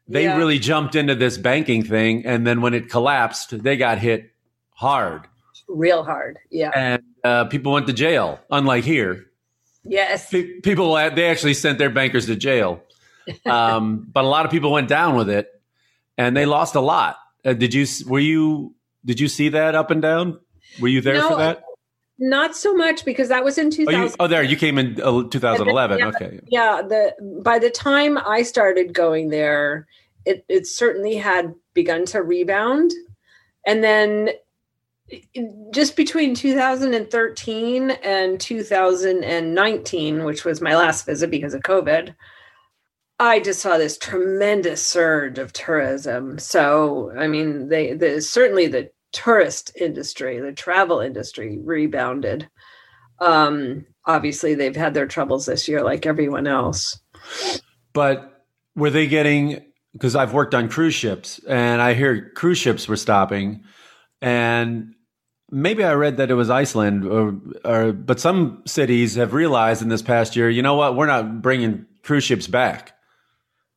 [0.06, 0.36] They Yeah.
[0.36, 4.30] really jumped into this banking thing, and then when it collapsed, they got hit
[4.74, 5.22] hard,
[5.68, 6.38] Real hard.
[6.50, 6.70] Yeah.
[6.74, 8.38] and uh, people went to jail.
[8.50, 9.26] Unlike here,
[9.84, 10.28] Yes.
[10.30, 12.82] Pe- people they actually sent their bankers to jail,
[13.46, 15.48] um, but a lot of people went down with it,
[16.18, 17.16] and they lost a lot.
[17.44, 17.86] Uh, did you?
[18.06, 18.74] Were you?
[19.04, 20.38] Did you see that up and down?
[20.80, 21.62] Were you there No, for that?
[22.18, 24.02] Not so much because that was in Oh, 2000.
[24.02, 25.98] you, oh, there you came in uh, 2011.
[25.98, 26.06] Yeah.
[26.08, 29.86] Okay, yeah the by the time i started going there
[30.26, 32.92] it, it certainly had begun to rebound
[33.66, 34.28] and then
[35.72, 42.14] just between 2013 and 2019 which was my last visit because of covid
[43.20, 48.90] i just saw this tremendous surge of tourism so i mean they the certainly the
[49.12, 52.48] tourist industry the travel industry rebounded
[53.20, 57.00] um obviously they've had their troubles this year like everyone else
[57.92, 58.30] but
[58.76, 59.64] were they getting?
[59.92, 63.64] Because I've worked on cruise ships, and I hear cruise ships were stopping,
[64.22, 64.94] and
[65.50, 69.88] maybe I read that it was Iceland, or, or but some cities have realized in
[69.88, 72.92] this past year, you know what, we're not bringing cruise ships back.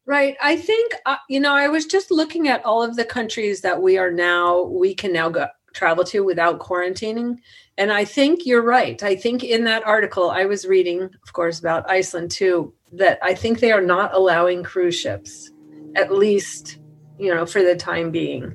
[0.05, 0.35] Right.
[0.41, 1.53] I think uh, you know.
[1.53, 5.13] I was just looking at all of the countries that we are now we can
[5.13, 7.37] now go travel to without quarantining,
[7.77, 9.01] and I think you're right.
[9.01, 13.33] I think in that article I was reading, of course, about Iceland too, that I
[13.33, 15.49] think they are not allowing cruise ships,
[15.95, 16.79] at least
[17.17, 18.51] you know for the time being,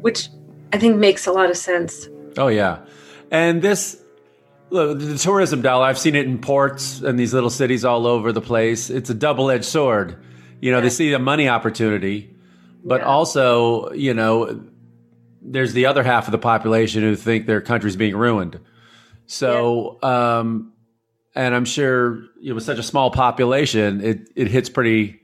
[0.00, 0.28] which
[0.72, 2.08] I think makes a lot of sense.
[2.36, 2.80] Oh yeah,
[3.30, 4.02] and this
[4.70, 5.86] look, the tourism dollar.
[5.86, 8.90] I've seen it in ports and these little cities all over the place.
[8.90, 10.24] It's a double edged sword.
[10.60, 12.34] You know, they see a money opportunity,
[12.84, 13.06] but Yeah.
[13.06, 14.64] also you know,
[15.40, 18.58] there's the other half of the population who think their country's being ruined.
[19.26, 20.72] So, um,
[21.34, 25.20] and I'm sure you know, with such a small population, it it hits pretty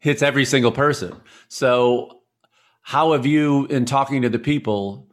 [0.00, 1.14] hits every single person.
[1.48, 2.22] So,
[2.82, 5.08] how have you, in talking to the people,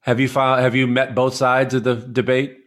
[0.00, 2.58] have you found have you met both sides of the debate?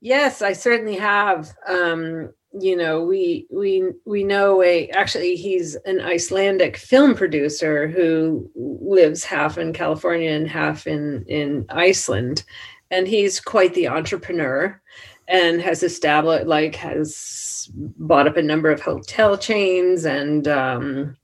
[0.00, 1.50] Yes, I certainly have.
[1.66, 8.48] Um, you know, we we we know a actually he's an Icelandic film producer who
[8.54, 12.44] lives half in California and half in in Iceland,
[12.90, 14.80] and he's quite the entrepreneur
[15.26, 21.16] and has established like has bought up a number of hotel chains and um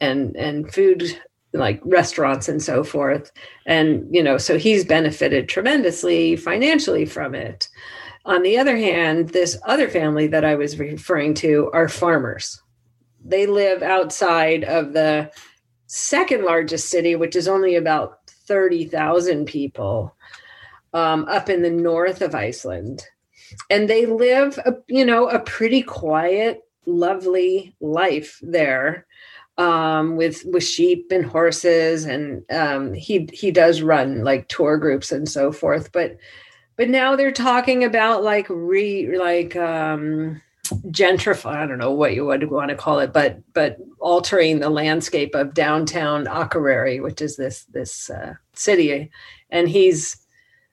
[0.00, 1.18] and and food
[1.52, 3.32] like restaurants and so forth.
[3.64, 7.68] And you know so he's benefited tremendously financially from it
[8.26, 12.60] on the other hand this other family that i was referring to are farmers
[13.24, 15.30] they live outside of the
[15.86, 20.14] second largest city which is only about 30,000 people
[20.92, 23.04] um, up in the north of iceland
[23.70, 29.06] and they live a, you know a pretty quiet lovely life there
[29.58, 35.12] um, with with sheep and horses, and um, he he does run like tour groups
[35.12, 35.92] and so forth.
[35.92, 36.16] But
[36.76, 40.40] but now they're talking about like re like um,
[40.88, 41.56] gentrify.
[41.56, 45.34] I don't know what you would want to call it, but but altering the landscape
[45.34, 49.10] of downtown Akureyri, which is this this uh, city,
[49.50, 50.16] and he's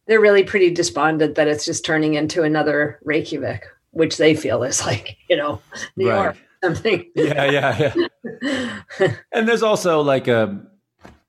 [0.05, 4.85] they're really pretty despondent that it's just turning into another Reykjavik, which they feel is
[4.85, 5.61] like you know
[5.95, 6.23] New Right.
[6.23, 7.09] York or something.
[7.15, 7.93] Yeah, yeah,
[8.41, 9.13] yeah.
[9.31, 10.61] and there's also like a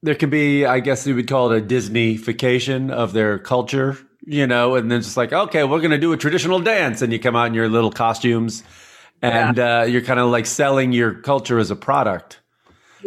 [0.04, 4.46] there could be, I guess you would call it a Disneyfication of their culture, you
[4.46, 7.36] know, and then it's like, okay, we're gonna do a traditional dance, and you come
[7.36, 8.62] out in your little costumes,
[9.22, 12.40] and uh, you're kind of like selling your culture as a product.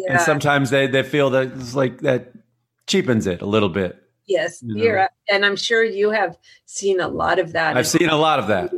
[0.09, 2.31] And sometimes they they feel that it's like that
[2.85, 4.01] cheapens it a little bit.
[4.27, 5.07] Yes, you know.
[5.29, 7.77] and I'm sure you have seen a lot of that.
[7.77, 8.73] I've seen a lot of that.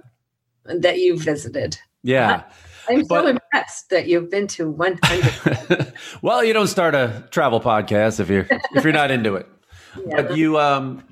[0.65, 1.77] that you visited.
[2.03, 2.43] Yeah.
[2.87, 5.93] I'm But- so impressed that you've been to 100.
[6.21, 9.47] well, you don't start a travel podcast if you're if you're not into it.
[10.05, 11.03] But you um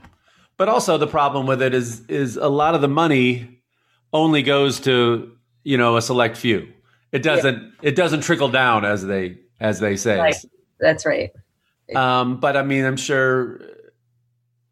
[0.58, 3.62] but also the problem with it is is a lot of the money
[4.12, 6.68] only goes to, you know, a select few.
[7.12, 10.20] It doesn't it doesn't trickle down as they as they say.
[10.20, 10.36] Right.
[10.80, 11.32] That's right.
[11.96, 13.62] Um but I mean, I'm sure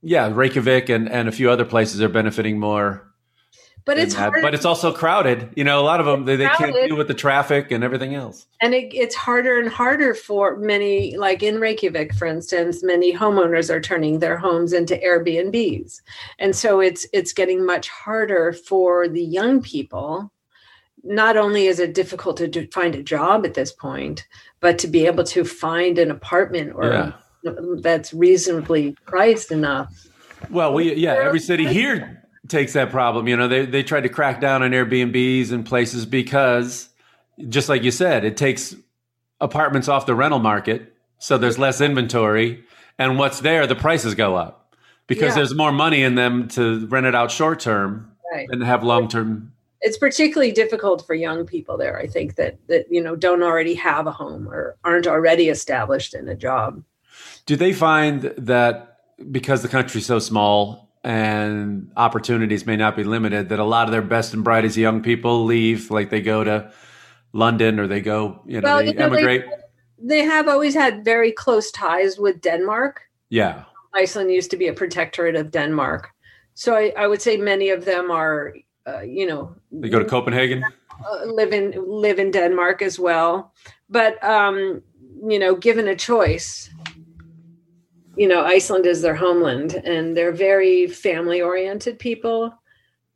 [0.02, 3.12] yeah, Reykjavik and and a few other places are benefiting more.
[3.86, 5.50] But it's hard, but it's also crowded.
[5.56, 8.16] You know, a lot of them they, they can't deal with the traffic and everything
[8.16, 8.48] else.
[8.60, 13.70] and it, it's harder and harder for many, like in Reykjavik, for instance, many homeowners
[13.70, 16.02] are turning their homes into Airbnbs,
[16.40, 20.32] and so it's it's getting much harder for the young people.
[21.04, 24.26] Not only is it difficult to do, find a job at this point,
[24.62, 27.12] but to be able to find an apartment or Yeah.
[27.82, 30.08] that's reasonably priced enough.
[30.50, 33.28] Well, we yeah, every city here takes that problem.
[33.28, 36.90] You know, they they tried to crack down on Airbnbs and places because,
[37.50, 38.76] just like you said, it takes
[39.42, 42.64] apartments off the rental market, so there's less inventory,
[42.98, 44.74] and what's there, the prices go up
[45.08, 45.36] because Yeah.
[45.36, 48.48] there's more money in them to rent it out short term Right.
[48.50, 49.52] and have long term.
[49.82, 52.00] It's particularly difficult for young people there.
[52.00, 56.14] I think that that you know don't already have a home or aren't already established
[56.14, 56.82] in a job.
[57.46, 58.98] Do they find that
[59.32, 63.92] because the country's so small and opportunities may not be limited, that a lot of
[63.92, 66.72] their best and brightest young people leave, like they go to
[67.32, 69.46] London or they go, you know, Well, they you know, they- emigrate?
[69.98, 73.02] They have always had very close ties with Denmark.
[73.30, 73.64] yeah.
[73.94, 76.10] Iceland used to be a protectorate of Denmark,
[76.54, 78.54] so I, I would say many of them are,
[78.86, 80.64] uh, you know, They go to Copenhagen.
[80.66, 83.54] uh, live in live in Denmark as well.
[83.90, 84.82] But um,
[85.30, 86.70] you know, given a choice,
[88.18, 92.54] you know, Iceland is their homeland, and they're very family oriented people.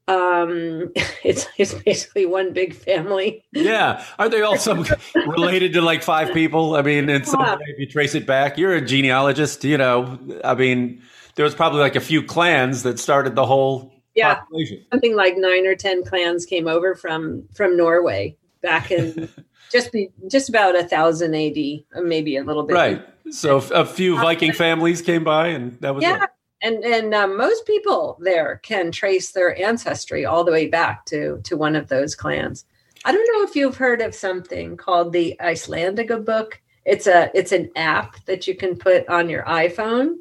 [0.08, 0.92] Um,
[1.24, 3.44] it's it's basically one big family.
[3.54, 4.04] Yeah.
[4.18, 4.86] Are they all some
[5.28, 6.76] related to like five people?
[6.76, 7.56] I mean, in some Yeah.
[7.56, 10.18] way, if you trace it back, you're a genealogist, you know.
[10.44, 11.02] I mean,
[11.36, 14.36] there was probably like a few clans that started the whole Yeah.
[14.36, 14.84] population.
[14.92, 19.30] something like nine or ten clans came over from from Norway back in
[19.72, 21.58] just be just about a thousand AD,
[22.04, 22.74] maybe a little bit.
[22.74, 23.06] Right.
[23.32, 26.30] So a few Viking families came by, and that was Yeah, it.
[26.62, 31.40] and and um, most people there can trace their ancestry all the way back to
[31.44, 32.66] to one of those clans.
[33.06, 36.54] I don't know if you've heard of something called the Íslendingabók.
[36.86, 40.16] It's a it's an app that you can put on your iPhone.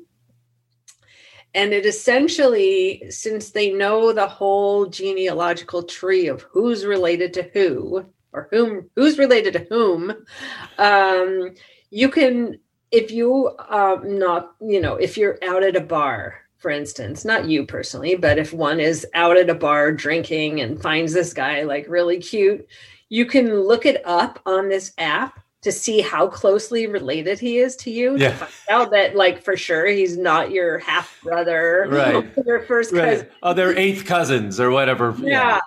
[1.54, 8.04] And it essentially, since they know the whole genealogical tree of who's related to who
[8.32, 10.14] or whom who's related to whom,
[10.78, 11.54] um,
[11.90, 12.58] you can
[12.90, 17.46] if you um not you know if you're out at a bar for instance not
[17.46, 21.62] you personally but if one is out at a bar drinking and finds this guy
[21.64, 22.66] like really cute
[23.10, 27.76] you can look it up on this app to see how closely related he is
[27.76, 28.30] to you Yeah.
[28.30, 32.26] to find out that like for sure he's not your half brother Right.
[32.46, 33.30] your first cousin Right.
[33.42, 35.14] Oh, they're eighth cousins or whatever.
[35.20, 35.60] yeah.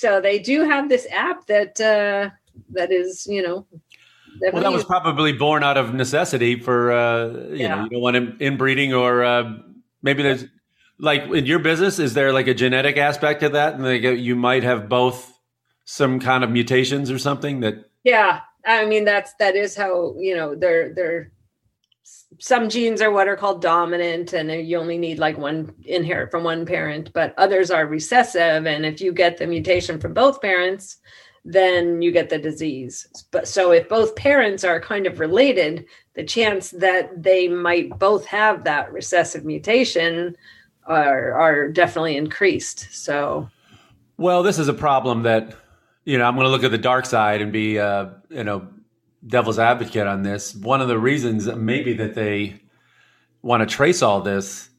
[0.00, 2.30] So they do have this app that uh
[2.72, 3.66] that is, you know,
[4.52, 7.74] Well, that was probably born out of necessity for uh, you Yeah.
[7.76, 9.44] know you don't want inbreeding or uh,
[10.02, 10.44] maybe there's
[10.98, 14.10] like in your business is there like a genetic aspect to that and like uh,
[14.10, 15.18] you might have both
[15.84, 18.40] some kind of mutations or something that yeah.
[18.66, 21.32] I mean that's that is how, you know, they're they're
[22.38, 26.44] some genes are what are called dominant and you only need like one inherit from
[26.44, 30.98] one parent, but others are recessive and if you get the mutation from both parents,
[31.44, 33.06] then you get the disease.
[33.30, 38.26] But so if both parents are kind of related, the chance that they might both
[38.26, 40.36] have that recessive mutation
[40.86, 42.88] are are definitely increased.
[42.90, 43.48] So
[44.16, 45.54] well this is a problem that
[46.04, 48.66] you know i'm going to look at the dark side and be uh, you know
[49.26, 52.60] devil's advocate on this one of the reasons maybe that they
[53.42, 54.70] want to trace all this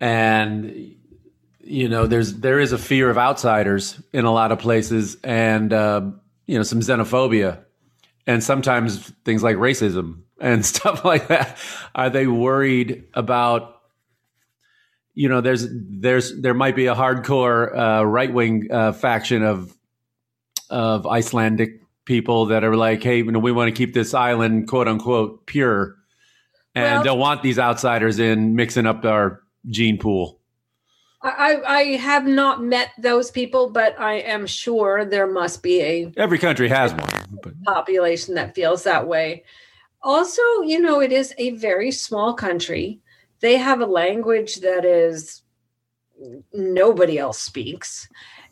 [0.00, 0.94] and
[1.60, 5.72] you know there's there is a fear of outsiders in a lot of places and
[5.72, 6.00] uh,
[6.46, 7.64] you know some xenophobia
[8.26, 11.58] and sometimes things like racism and stuff like that.
[11.94, 13.74] Are they worried about
[15.14, 19.74] you know there's there's there might be a hardcore uh, right wing uh, faction of
[20.68, 24.66] of Icelandic people that are like hey you know we want to keep this island
[24.68, 25.96] quote unquote pure
[26.74, 30.40] and Well- don't want these outsiders in mixing up our gene pool
[31.22, 35.80] I, I I have not met those people, but I am sure there must be
[35.80, 39.42] a every country has one but population that feels that way.
[40.02, 43.00] Also, you know, it is a very small country.
[43.40, 45.42] They have a language that is
[46.52, 48.08] nobody else speaks.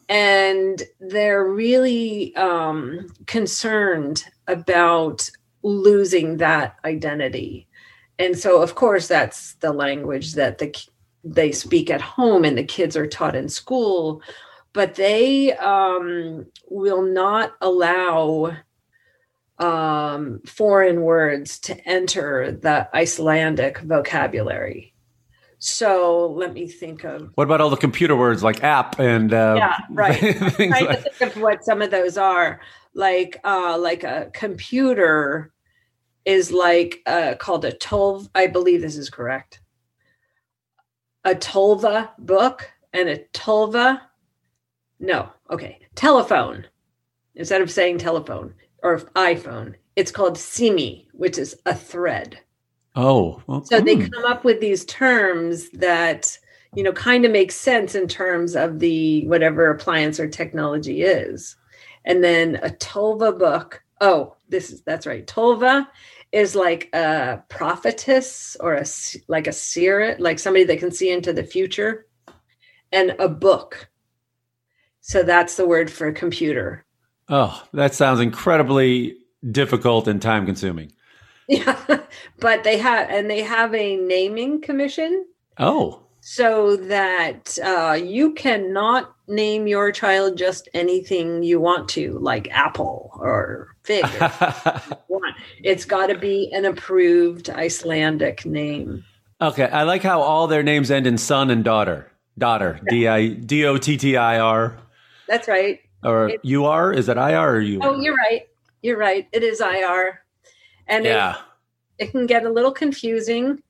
[0.08, 5.28] And they're really um, concerned about
[5.62, 7.66] losing that identity.
[8.18, 10.74] And so, of course, that's the language that the
[11.24, 14.22] they speak at home and the kids are taught in school.
[14.74, 18.56] But they um, will not allow
[19.58, 24.93] um, foreign words to enter the Icelandic vocabulary.
[25.66, 29.54] So let me think of what about all the computer words like app and uh,
[29.56, 30.18] yeah, right.
[30.18, 32.60] things trying like- to think of what some of those are.
[32.92, 35.52] Like uh like a computer
[36.26, 39.60] is like uh called a tolv I believe this is correct.
[41.24, 44.02] A tolva book and a tolva
[45.00, 45.78] no, okay.
[45.94, 46.66] Telephone.
[47.36, 52.38] Instead of saying telephone or iPhone, it's called simi, which is a thread.
[52.94, 54.06] Oh well, So they hmm.
[54.06, 56.38] come up with these terms that
[56.74, 61.56] you know kind of make sense in terms of the whatever appliance or technology is.
[62.04, 63.82] And then a Tolva book.
[64.00, 65.26] Oh, this is that's right.
[65.26, 65.86] Tolva
[66.32, 68.84] is like a prophetess or a
[69.28, 72.06] like a seer, like somebody that can see into the future,
[72.92, 73.88] and a book.
[75.00, 76.84] So that's the word for a computer.
[77.28, 79.16] oh that sounds incredibly
[79.50, 80.92] difficult and time consuming
[81.48, 81.76] Yeah,
[82.40, 85.26] but they have and they have a naming commission
[85.58, 92.48] oh so that uh, you cannot name your child just anything you want to, like
[92.50, 94.06] apple or fig.
[95.08, 95.20] or.
[95.62, 99.04] It's got to be an approved Icelandic name.
[99.42, 102.10] Okay, I like how all their names end in son and daughter.
[102.38, 104.78] Daughter, D I D O T T I R,
[105.28, 105.80] That's right.
[106.02, 106.90] or It- are?
[106.90, 107.80] Is it I R or you?
[107.82, 108.48] Oh, you're right.
[108.80, 109.28] You're right.
[109.30, 110.22] It is IR,
[110.86, 111.36] and yeah.
[111.98, 113.62] It, can get a little confusing.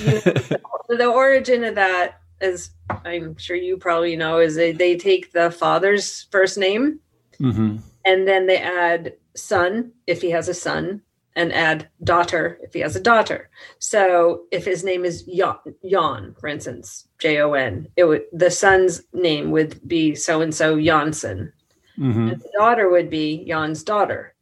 [0.00, 2.70] You know, the, the origin of that, as
[3.04, 7.00] I'm sure you probably know, is they, they take the father's first name
[7.38, 11.02] hmm and then they add son if he has a son
[11.34, 13.50] and add daughter if he has a daughter.
[13.80, 18.50] So if his name is Jan, Jan for instance, J O N, it would the
[18.50, 21.52] son's name would be so and so Janssen.
[21.98, 22.30] Mhm.
[22.32, 24.35] And the daughter would be Jan's daughter.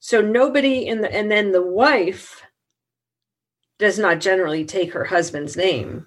[0.00, 2.42] So nobody in the and then the wife
[3.78, 6.06] does not generally take her husband's name.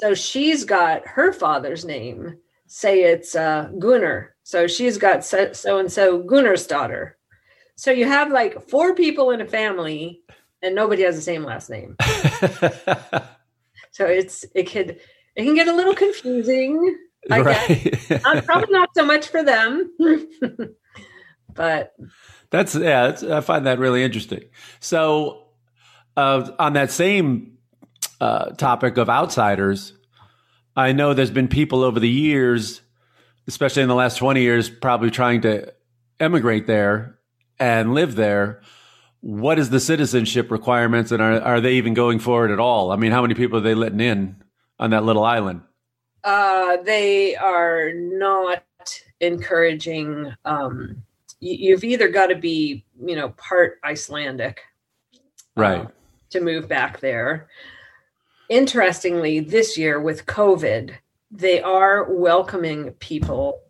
[0.00, 2.38] So she's got her father's name.
[2.66, 4.34] Say it's uh, Gunnar.
[4.42, 7.18] So she's got so and so Gunnar's daughter.
[7.76, 10.22] So you have like four people in a family,
[10.62, 11.96] and nobody has the same last name.
[13.92, 14.98] So it's it could
[15.36, 16.98] it can get a little confusing.
[17.30, 18.10] I guess.
[18.10, 18.26] right.
[18.26, 19.92] Um, probably not so much for them,
[21.54, 21.94] but
[22.50, 23.08] That's yeah.
[23.08, 24.42] That's, I find that really interesting.
[24.80, 25.46] So,
[26.16, 27.58] uh, on that same
[28.20, 29.94] uh, topic of outsiders,
[30.76, 32.82] I know there's been people over the years,
[33.46, 35.72] especially in the last twenty years, probably trying to
[36.20, 37.18] emigrate there
[37.58, 38.60] and live there.
[39.20, 42.90] What is the citizenship requirements, and are are they even going forward at all?
[42.92, 44.42] I mean, how many people are they letting in
[44.78, 45.62] on that little island?
[46.24, 48.64] uh, they are not
[49.20, 50.34] encouraging.
[50.44, 51.02] Um,
[51.42, 54.60] you've either got to be, you know, part Icelandic,
[55.56, 55.80] Right.
[55.82, 55.88] uh,
[56.30, 57.48] to move back there.
[58.48, 60.94] Interestingly, this year with COVID,
[61.30, 63.60] they are welcoming people.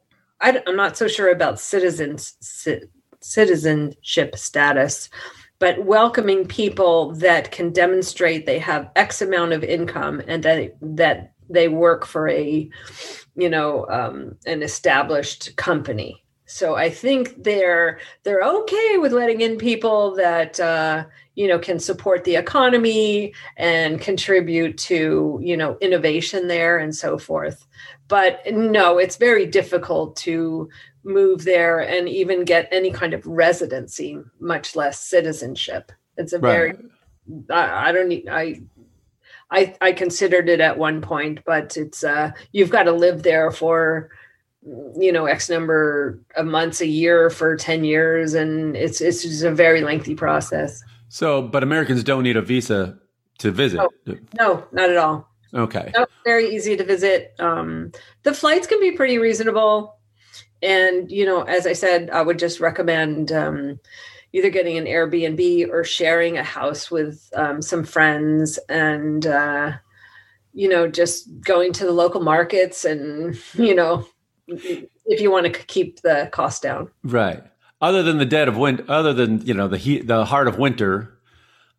[0.41, 2.83] I, am not so sure about citizens ci-
[3.21, 5.09] citizenship status,
[5.59, 11.33] but welcoming people that can demonstrate they have X amount of income and that that
[11.49, 12.69] they work for a,
[13.37, 16.22] you know, um, an established company.
[16.53, 21.79] So I think they're they're okay with letting in people that uh, you know can
[21.79, 27.67] support the economy and contribute to you know innovation there and so forth.
[28.07, 30.69] But no, it's very difficult to
[31.05, 35.91] move there and even get any kind of residency, much less citizenship.
[36.19, 36.75] It's a very
[37.49, 38.61] I, I don't need I
[39.51, 43.51] I I considered it at one point, but it's uh you've got to live there
[43.51, 44.11] for
[44.65, 49.43] you know x number of months a year for 10 years and it's it's just
[49.43, 52.99] a very lengthy process So, but Americans don't need a visa
[53.39, 53.81] to visit.
[54.07, 54.17] No.
[54.39, 55.91] no not at all Okay.
[55.95, 57.91] no, very easy to visit um
[58.23, 59.99] the flights can be pretty reasonable
[60.63, 63.81] and you know as i said i would just recommend um
[64.33, 69.73] either getting an airbnb or sharing a house with um, some friends and uh
[70.55, 74.07] you know just going to the local markets and you know
[75.07, 77.43] if you want to keep the cost down Right.
[77.81, 80.57] Other than the dead of winter, other than you know the heat, the heart of
[80.57, 81.19] winter,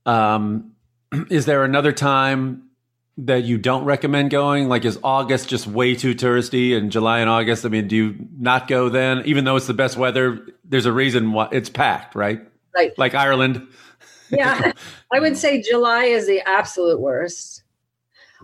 [0.05, 0.73] um,
[1.29, 2.63] is there another time
[3.17, 4.67] that you don't recommend going?
[4.67, 6.75] Like, is August just way too touristy?
[6.75, 9.21] And July and August, I mean, do you not go then?
[9.25, 12.41] Even though it's the best weather, there's a reason why it's packed, right?
[12.75, 13.65] right Like Ireland.
[14.29, 14.71] yeah
[15.13, 17.62] i would say july is the absolute worst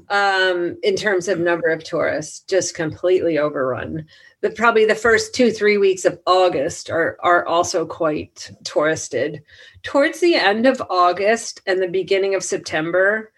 [0.09, 4.05] um in terms of number of tourists just completely overrun.
[4.41, 9.41] The probably the first two three weeks of august are are also quite touristed.
[9.83, 13.31] Towards the end of august and the beginning of september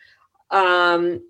[0.52, 1.22] um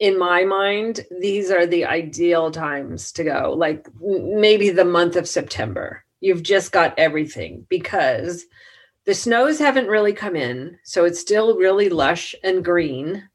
[0.00, 5.28] in my mind these are the ideal times to go like maybe the month of
[5.28, 6.04] september.
[6.20, 8.46] You've just got everything because
[9.04, 13.28] the snows haven't really come in so it's still really lush and green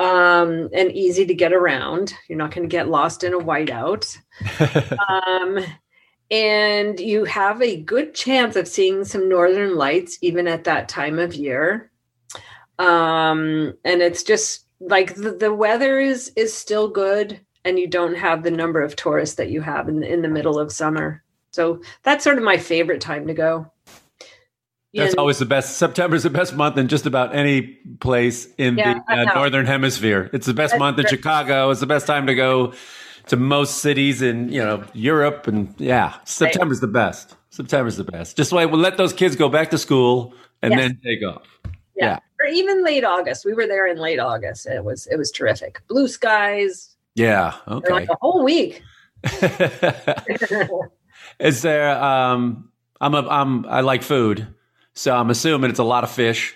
[0.00, 2.14] um, and easy to get around.
[2.26, 4.16] You're not going to get lost in a whiteout.
[5.08, 5.58] Um,
[6.30, 11.18] and you have a good chance of seeing some northern lights even at that time
[11.18, 11.90] of year.
[12.78, 18.14] Um, and it's just like the, the weather is is still good and you don't
[18.14, 21.24] have the number of tourists that you have in, in the middle of summer.
[21.50, 23.70] So that's sort of my favorite time to go
[24.94, 25.76] That's always the best.
[25.78, 27.62] September's the best month in just about any
[28.00, 30.28] place in Yeah, the uh, northern hemisphere.
[30.32, 31.06] It's the best That's month in.
[31.06, 31.70] Chicago.
[31.70, 32.72] It's the best time to go
[33.28, 37.36] to most cities in you know Europe, and yeah, September's the best.
[37.50, 38.36] September's the best.
[38.36, 40.80] Just like we'll let those kids go back to school and Yes.
[40.80, 41.46] then take off.
[41.96, 42.18] yeah.
[42.40, 45.30] or even late august we were there in late august and it was it was
[45.30, 47.54] terrific blue skies Yeah.
[47.68, 47.92] Okay.
[47.92, 48.82] like a whole week
[51.38, 51.90] Is there?
[52.02, 52.70] Um,
[53.00, 53.26] I'm a.
[53.28, 53.66] I'm.
[53.66, 54.46] I like food,
[54.94, 56.54] so I'm assuming it's a lot of fish.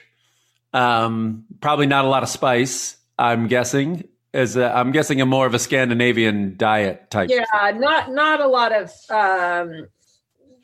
[0.72, 2.97] Um, probably not a lot of spice.
[3.18, 4.09] I'm guessing.
[4.32, 7.30] Is I'm guessing a more of a Scandinavian diet type.
[7.30, 9.87] yeah not not a lot of um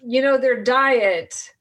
[0.04, 1.52] you know their diet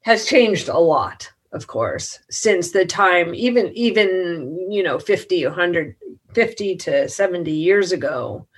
[0.00, 5.94] has changed a lot of course since the time even even you know 50 100
[6.34, 8.48] 50 to 70 years ago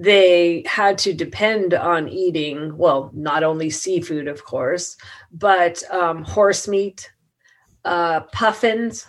[0.00, 4.96] they had to depend on eating, well, not only seafood, of course,
[5.30, 7.12] but um, horse meat,
[7.84, 9.06] uh, puffins,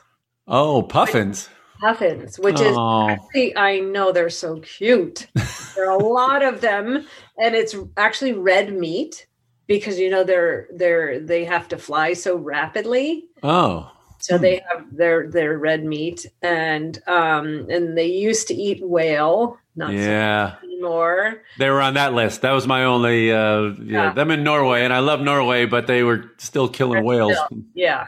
[0.48, 1.48] Oh, puffins.
[1.80, 3.08] puffins, which is Oh.
[3.08, 5.28] actually, I know they're so cute.
[5.76, 9.28] there are a lot of them, and it's actually red meat
[9.68, 13.30] because you know they're they're they have to fly so rapidly.
[13.44, 13.89] Oh.
[14.22, 19.58] So they have their their red meat, and um and they used to eat whale,
[19.76, 20.54] not Yeah.
[20.56, 21.42] much anymore.
[21.58, 22.42] They were on that list.
[22.42, 24.14] That was my only uh yeah, Yeah.
[24.14, 27.38] them in Norway and I love Norway, but they were still killing whales.
[27.74, 28.08] Yeah,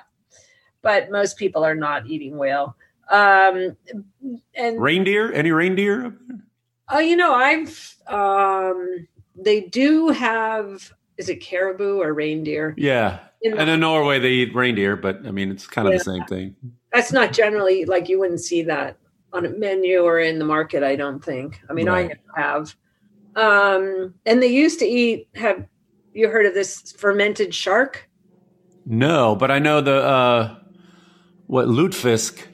[0.82, 2.76] but most people are not eating whale.
[3.10, 3.76] Um,
[4.56, 5.32] and Reindeer?
[5.34, 6.14] Any reindeer?
[6.90, 12.74] Oh, you know, I've um they do have is it caribou or reindeer?
[12.78, 13.20] Yeah.
[13.44, 16.24] In And in Norway they eat reindeer, but I mean it's kind of the same
[16.26, 16.56] thing.
[16.94, 18.98] That's not generally like you wouldn't see that
[19.34, 21.60] on a menu or in the market, I don't think.
[21.70, 22.18] I mean, Right.
[22.36, 22.76] I have.
[23.36, 25.68] Um and they used to eat have
[26.14, 28.10] you heard of this fermented shark?
[28.86, 30.56] No, but I know the uh
[31.48, 32.48] what lutefisk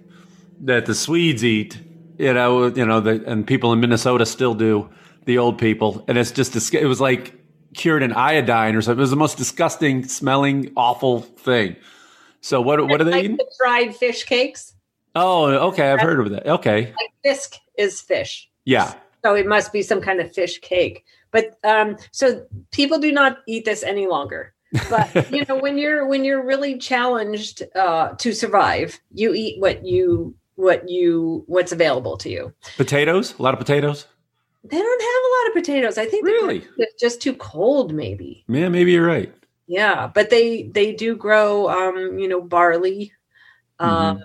[0.62, 1.80] that the Swedes eat,
[2.18, 4.90] you know, you know, the, and people in Minnesota still do,
[5.26, 7.39] the old people, and it's just it was like
[7.76, 9.00] cured in iodine or something.
[9.00, 11.76] It was the most disgusting smelling, awful thing.
[12.42, 13.38] So what what are they like eating?
[13.38, 14.74] the dried fish cakes.
[15.16, 16.48] Oh, okay, I've heard of that.
[16.48, 18.50] Okay, Like bisque is fish.
[18.66, 18.94] yeah,
[19.26, 21.04] So it must be some kind of fish cake.
[21.32, 24.54] But um, so people do not eat this any longer.
[24.90, 29.86] But you know, when you're when you're really challenged uh, to survive, you eat what
[29.86, 32.54] you what you what's available to you.
[32.78, 34.06] potatoes, a lot of potatoes.
[34.64, 35.98] They don't have a lot of potatoes.
[35.98, 36.68] I think Really?
[36.78, 38.44] it's just too cold, maybe.
[38.48, 39.34] Yeah, maybe you're right.
[39.68, 43.14] Yeah, but they they do grow, um, you know, barley,
[43.80, 44.24] um,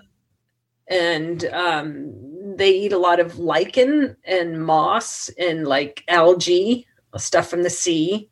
[0.88, 7.62] and um, they eat a lot of lichen and moss and like algae, stuff from
[7.62, 8.28] the sea.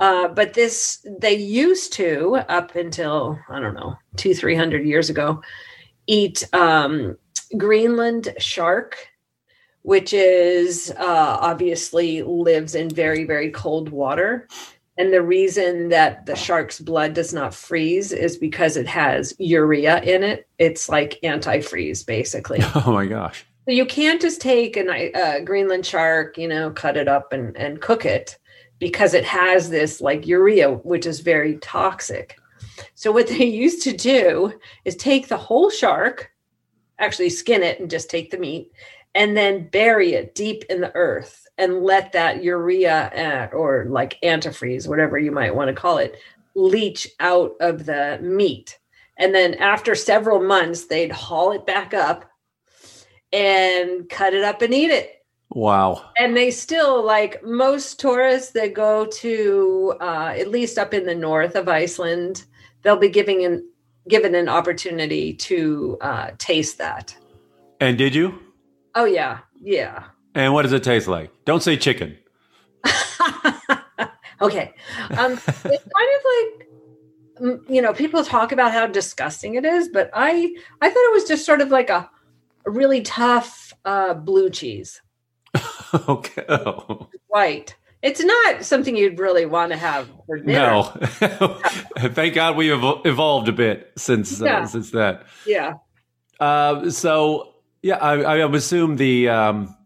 [0.00, 5.10] Uh, but this they used to up until I don't know two three hundred years
[5.10, 5.42] ago
[6.06, 7.16] eat um,
[7.56, 8.96] Greenland shark,
[9.84, 14.48] which is uh, obviously lives in very very cold water.
[14.96, 20.00] And the reason that the shark's blood does not freeze is because it has urea
[20.02, 20.48] in it.
[20.58, 22.60] It's like antifreeze, basically.
[22.74, 23.44] Oh my gosh.
[23.66, 27.56] So you can't just take a uh, Greenland shark, you know, cut it up and,
[27.56, 28.38] and cook it
[28.78, 32.36] because it has this like urea, which is very toxic.
[32.94, 34.52] So what they used to do
[34.84, 36.30] is take the whole shark,
[36.98, 38.70] actually skin it and just take the meat,
[39.14, 44.18] and then bury it deep in the earth and let that urea uh, or like
[44.22, 46.18] antifreeze, whatever you might want to call it,
[46.54, 48.78] leach out of the meat.
[49.16, 52.28] And then after several months, they'd haul it back up
[53.32, 55.24] and cut it up and eat it.
[55.50, 56.10] Wow.
[56.18, 61.14] And they still like most tourists that go to uh, at least up in the
[61.14, 62.44] north of Iceland,
[62.82, 63.68] they'll be giving an
[64.08, 67.16] given an opportunity to uh, taste that.
[67.80, 68.38] And did you?
[68.94, 70.04] Oh yeah, yeah.
[70.34, 71.30] And what does it taste like?
[71.44, 72.16] Don't say chicken.
[74.40, 74.74] okay,
[75.10, 76.64] um, it's kind of like
[77.68, 81.24] you know people talk about how disgusting it is, but I I thought it was
[81.24, 82.08] just sort of like a,
[82.66, 85.00] a really tough uh, blue cheese.
[86.08, 86.44] okay.
[86.48, 87.08] Oh.
[87.28, 87.76] white.
[88.02, 90.52] It's not something you'd really want to have for dinner.
[90.52, 90.82] No.
[92.10, 95.24] Thank God we evol- evolved a bit since uh, since that.
[95.46, 95.74] Yeah.
[96.38, 97.53] Uh, so
[97.84, 99.76] yeah, I, I would assume the um,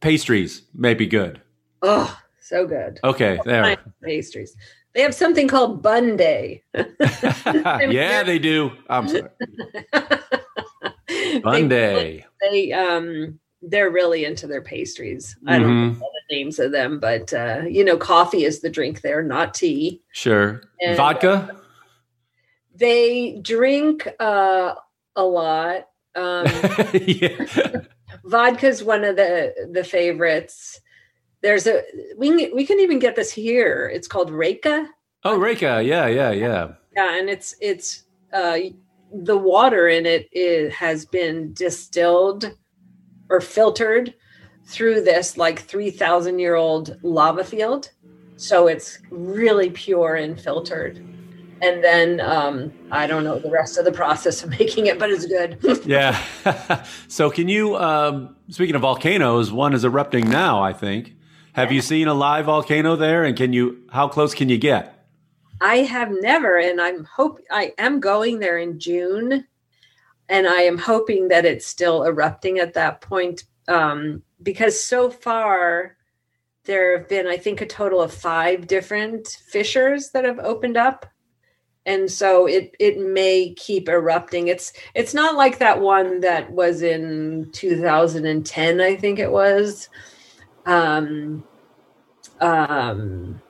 [0.00, 1.40] pastries may be good.
[1.80, 3.00] Oh, so good.
[3.02, 3.78] Okay, there.
[4.04, 4.54] Pastries.
[4.94, 6.62] They have something called bun day.
[6.74, 8.70] yeah, they do.
[8.90, 9.30] I'm sorry.
[11.44, 12.26] They- Day.
[12.40, 15.36] They um they're really into their pastries.
[15.46, 16.00] I don't Mhm.
[16.00, 19.54] know the names of them, but uh, you know, coffee is the drink there, not
[19.54, 20.02] tea.
[20.12, 20.62] Sure.
[20.82, 21.56] And- Vodka.
[22.74, 24.74] They drink uh
[25.16, 25.87] a lot.
[26.18, 26.46] Um
[26.94, 27.82] yeah.
[28.24, 30.80] vodka's one of the the favorites.
[31.42, 31.82] There's a
[32.16, 33.90] we can, we can even get this here.
[33.92, 34.88] It's called Reyka.
[35.24, 35.86] Oh, Reyka.
[35.86, 36.72] Yeah, yeah, yeah.
[36.96, 38.58] Yeah, and it's it's uh
[39.12, 42.52] the water in it, it has been distilled
[43.30, 44.14] or filtered
[44.66, 47.90] through this like 3000 year old lava field.
[48.36, 51.02] So it's really pure and filtered.
[51.60, 55.10] And then um I don't know the rest of the process of making it, but
[55.10, 55.58] it's good.
[55.86, 56.22] Yeah.
[57.08, 57.76] so, can you?
[57.76, 60.62] Um, speaking of volcanoes, one is erupting now.
[60.62, 61.14] I think.
[61.54, 63.24] Have you seen a live volcano there?
[63.24, 63.78] And can you?
[63.90, 64.94] How close can you get?
[65.60, 69.44] I have never, and I'm hope I am going there in June,
[70.28, 73.42] and I am hoping that it's still erupting at that point.
[73.66, 75.96] um, because so far
[76.64, 81.06] there have been, I think, a total of five different fissures that have opened up.
[81.88, 84.48] And so it it may keep erupting.
[84.48, 89.88] It's it's not like that one that was in 2010, I think it was.
[90.66, 91.42] Um,
[92.42, 93.40] um,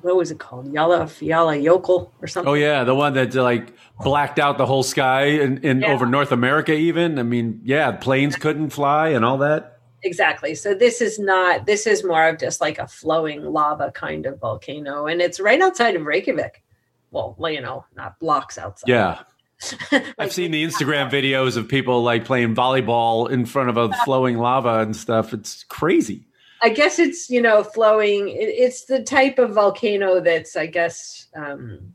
[0.00, 0.72] what was it called?
[0.72, 2.50] yala Yalla Yokel or something.
[2.50, 5.92] Oh yeah, the one that like blacked out the whole sky in, in Yeah.
[5.92, 6.72] over North America.
[6.72, 9.78] Even I mean, yeah, planes couldn't fly and all that.
[10.02, 10.56] Exactly.
[10.56, 11.66] So this is not.
[11.66, 15.60] This is more of just like a flowing lava kind of volcano, and it's right
[15.60, 16.60] outside of Reykjavik.
[17.12, 18.88] Well, you know, not blocks outside.
[18.88, 19.18] Yeah,
[19.92, 23.92] Like, I've seen the Instagram videos of people like playing volleyball in front of a
[24.04, 25.32] flowing lava and stuff.
[25.32, 26.26] It's crazy.
[26.62, 28.28] I guess it's you know flowing.
[28.28, 31.92] It's the type of volcano that's I guess um,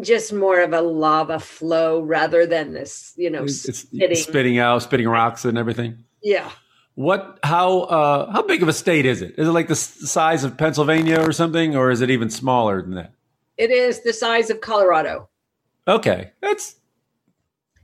[0.00, 4.16] just more of a lava flow rather than this you know It's spitting.
[4.16, 6.04] spitting out, spitting rocks and everything.
[6.22, 6.50] Yeah,
[6.94, 7.38] What?
[7.42, 7.80] How?
[7.80, 9.34] Uh, how big of a state is it?
[9.38, 12.94] Is it like the size of Pennsylvania or something, or is it even smaller than
[12.94, 13.12] that?
[13.58, 15.28] It is the size of Colorado.
[15.86, 16.76] Okay, that's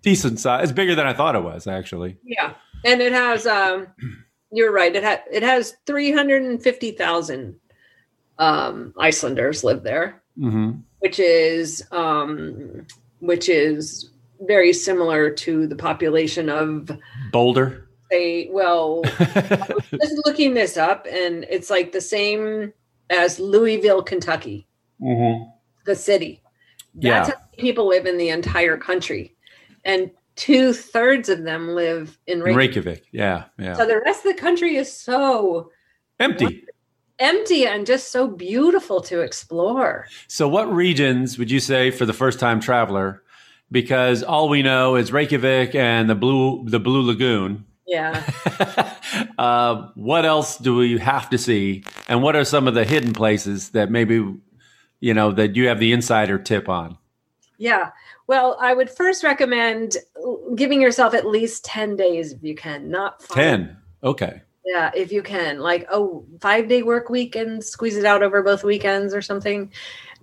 [0.03, 0.65] decent size.
[0.65, 2.17] It's bigger than I thought it was, actually.
[2.23, 2.55] Yeah,
[2.85, 3.47] and it has.
[3.47, 3.89] Um,
[4.53, 4.95] you're right.
[4.95, 7.57] It had it has three hundred and fifty thousand
[8.39, 12.87] um, Icelanders live there, hmm which is um,
[13.21, 14.11] which is
[14.41, 16.91] very similar to the population of
[17.33, 17.89] Boulder.
[18.11, 18.49] say.
[18.51, 19.03] Well,
[19.35, 22.73] just looking this up, and it's like the same
[23.11, 24.67] as Louisville, Kentucky,
[25.89, 26.41] the city.
[26.95, 27.35] That's Yeah.
[27.35, 29.35] how people live in the entire country,
[29.85, 32.77] and two thirds of them live in Reykjavik.
[32.77, 33.05] Reykjavik.
[33.11, 33.75] Yeah, yeah.
[33.75, 35.73] So the rest of the country is so
[36.21, 36.65] Empty.
[37.19, 40.07] empty and just so beautiful to explore.
[40.29, 43.23] So, what regions would you say for the first time traveler?
[43.71, 47.65] Because all we know is Reykjavik and the blue the Blue Lagoon.
[47.87, 48.23] Yeah.
[49.39, 51.85] uh, what else do we have to see?
[52.07, 54.23] And what are some of the hidden places that maybe
[55.01, 56.99] you know that you have the insider tip on?
[57.59, 57.91] Yeah.
[58.27, 59.97] Well, I would first recommend
[60.55, 63.37] giving yourself at least 10 days if you can, not five.
[63.37, 63.77] Ten.
[64.03, 64.43] Okay.
[64.65, 65.61] Yeah, if you can.
[65.61, 69.73] Like, oh, five day work week and squeeze it out over both weekends or something.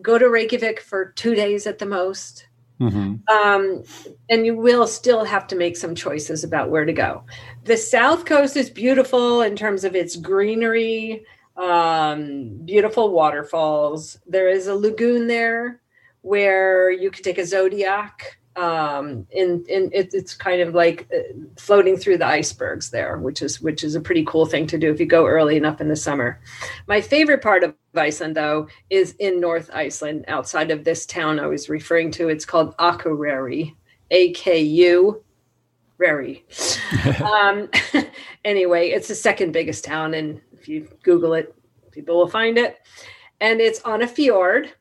[0.01, 2.47] Go to Reykjavik for two days at the most.
[2.77, 3.83] hmm um,
[4.29, 7.23] and you will still have to make some choices about where to go.
[7.63, 11.25] The South Coast is beautiful in terms of its greenery,
[11.57, 14.19] um, beautiful waterfalls.
[14.27, 15.81] There is a lagoon there
[16.21, 18.39] where you could take a zodiac.
[18.55, 21.19] Um, in in it, it's kind of like uh,
[21.57, 24.89] floating through the icebergs there, which is which is a pretty cool thing to do
[24.91, 26.39] if you go early enough in the summer.
[26.87, 31.47] My favorite part of Iceland, though, is in North Iceland, outside of this town I
[31.47, 32.29] was referring to.
[32.29, 33.75] It's called Akureyri,
[34.11, 35.21] A K U,
[35.97, 36.45] Rary.
[37.23, 37.69] um,
[38.45, 41.53] anyway, it's the second biggest town, and if you Google it,
[41.91, 42.79] people will find it.
[43.39, 44.73] And it's on a fjord.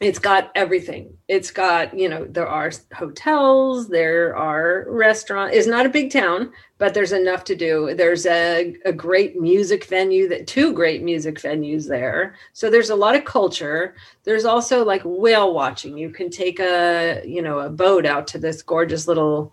[0.00, 1.16] It's got everything.
[1.28, 5.56] It's got, you know, there are hotels, there are restaurants.
[5.56, 7.94] It's not a big town, but there's enough to do.
[7.94, 12.34] There's a, a great music venue that two great music venues there.
[12.52, 13.94] So there's a lot of culture.
[14.24, 15.96] There's also like whale watching.
[15.96, 19.52] You can take a, you know, a boat out to this gorgeous little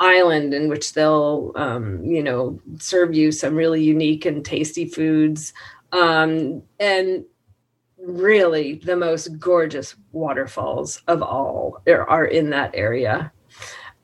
[0.00, 5.52] island in which they'll um, you know serve you some really unique and tasty foods
[5.92, 7.24] um, and
[7.98, 13.32] really the most gorgeous waterfalls of all are, in that area.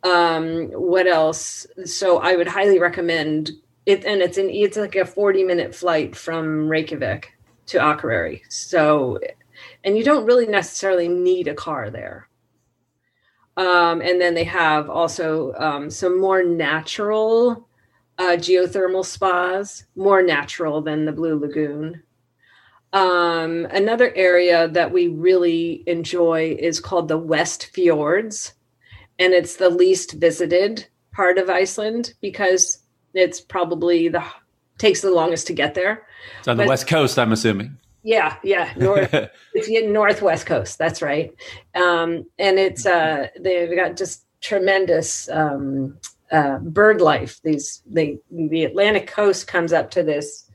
[0.03, 1.67] Um, what else?
[1.85, 3.51] So i would highly recommend
[3.85, 7.33] it and it's an it's like a 40 minute flight from reykjavik
[7.67, 8.41] to akureyri.
[8.49, 9.19] So
[9.85, 12.30] and you don't really necessarily need a car there
[13.61, 17.69] um, and then they have also um, some more natural
[18.17, 22.03] uh, geothermal spas, more natural than the Blue Lagoon.
[22.95, 28.55] Um, another area that we really enjoy is called the West Fjords,
[29.19, 32.79] and it's the least visited part of Iceland because
[33.13, 34.25] it's probably the
[34.79, 36.07] takes the longest to get there.
[36.39, 37.77] It's on the But- west coast, I'm assuming.
[38.03, 39.13] Yeah, yeah, north
[39.55, 40.79] it's the northwest coast.
[40.79, 41.35] That's right,
[41.75, 45.99] um, and it's uh, they've got just tremendous um,
[46.33, 47.41] uh, bird life.
[47.43, 50.51] These they the Atlantic coast comes up to this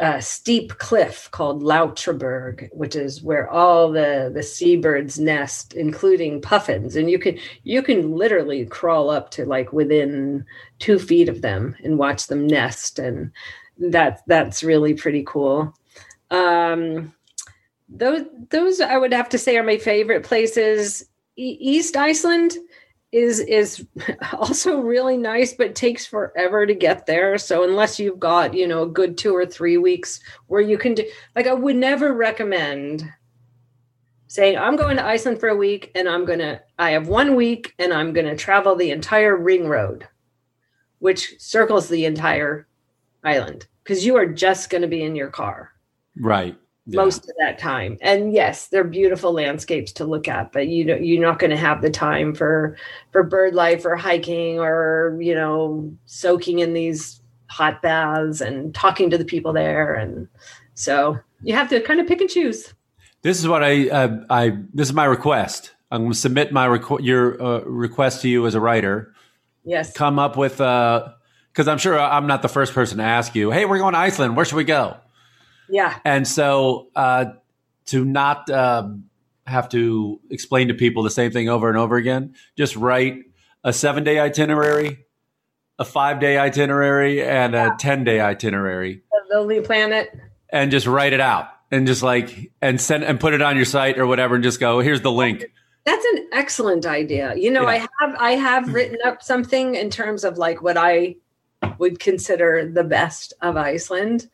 [0.00, 6.96] uh, steep cliff called Lautraberg, which is where all the the seabirds nest, including puffins,
[6.96, 10.44] and you can you can literally crawl up to like within
[10.78, 13.30] two feet of them and watch them nest, and
[13.78, 15.74] that that's really pretty cool
[16.32, 17.12] um
[17.88, 21.04] those those i would have to say are my favorite places.
[21.36, 22.56] E- east iceland
[23.12, 23.86] is is
[24.32, 27.36] also really nice but takes forever to get there.
[27.38, 30.94] So unless you've got you know a good two or three weeks where you can
[30.94, 31.04] do
[31.36, 33.04] like i would never recommend
[34.28, 37.74] saying i'm going to iceland for a week and i'm to i have one week
[37.78, 40.08] and i'm to travel the entire ring road
[41.00, 42.66] which circles the entire
[43.24, 45.71] island because you are just to be in your car
[46.18, 46.56] Right.
[46.84, 47.00] Yeah.
[47.00, 47.96] most of that time.
[48.02, 51.56] And yes, they're beautiful landscapes to look at, but you know you're not going to
[51.56, 52.76] have the time for
[53.12, 59.10] for bird life or hiking or you know soaking in these hot baths and talking
[59.10, 60.26] to the people there and
[60.74, 62.72] so you have to kind of pick and choose.
[63.22, 65.72] This is what I uh, I this is my request.
[65.92, 69.14] I'm going to submit my requ- your uh, request to you as a writer.
[69.64, 69.92] Yes.
[69.92, 73.52] Come up with because I'm sure I'm not the first person to ask you.
[73.52, 74.36] Hey, we're going to Iceland.
[74.36, 74.96] Where should we go?
[75.72, 75.98] Yeah.
[76.04, 77.32] And so uh,
[77.86, 79.04] to not um
[79.46, 83.24] have to explain to people the same thing over and over again, just write
[83.64, 85.04] a seven day itinerary,
[85.78, 90.16] a five day itinerary, and a 10 day itinerary, The Lonely Planet.
[90.50, 93.64] and just write it out and just like, and send and put it on your
[93.64, 95.44] site or whatever, and just go, here's the link.
[95.84, 97.34] That's an excellent idea.
[97.34, 101.16] You know, I have I have written up something in terms of like what I
[101.78, 104.28] would consider the best of Iceland,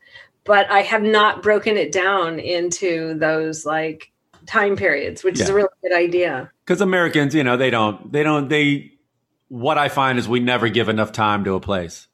[0.49, 4.11] but I have not broken it down into those like
[4.47, 6.49] time periods, which is a really good idea.
[6.65, 8.93] Because Americans, you know, they don't, they don't, they,
[9.47, 12.07] what I find is we never give enough time to a place.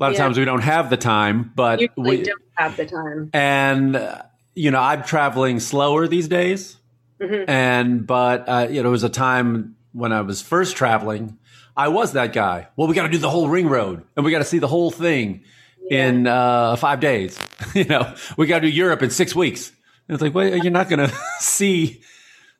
[0.00, 0.24] A lot of Yeah.
[0.24, 3.28] times we don't have the time, but Usually we, don't have the time.
[3.34, 4.22] and uh,
[4.54, 6.78] you know i'm traveling slower these days
[7.20, 7.44] Mhm.
[7.48, 11.38] and but uh, you know there was a time when i was first traveling
[11.76, 14.32] i was that guy well we got to do the whole ring road and we
[14.32, 15.44] got to see the whole thing
[15.90, 17.38] in uh, five days
[17.74, 19.72] you know we got to do europe in six weeks
[20.08, 22.00] and it's like well you're not going to see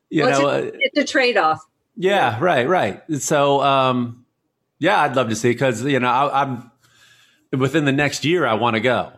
[0.09, 1.59] you Well, know it's, uh, a, it's a trade-off.
[1.95, 3.01] yeah, right, right.
[3.19, 4.25] So, um,
[4.79, 6.71] yeah, I'd love to see because you know I, I'm
[7.57, 9.11] within the next year I want to go,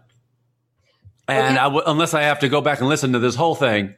[1.28, 3.94] and I w- unless I have to go back and listen to this whole thing,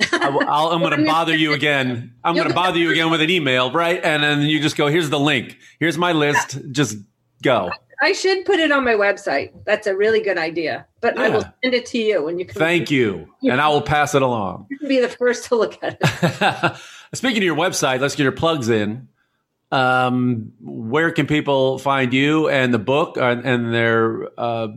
[0.00, 2.14] I I'm going to bother you again.
[2.24, 4.02] I'm going to bother you again with an email, right?
[4.02, 5.56] And then you just go, "Here's the link.
[5.78, 6.58] Here's my list.
[6.72, 6.96] Just
[7.42, 7.70] go."
[8.00, 9.52] I should put it on my website.
[9.64, 10.86] That's a really good idea.
[11.00, 13.82] But I will send it to you and you can Thank you, and I will
[13.82, 14.66] pass it along.
[14.70, 16.76] you can be the first to look at it.
[17.14, 19.08] Speaking of your website, let's get your plugs in.
[19.70, 24.68] Um, where can people find you and the book and, and their uh,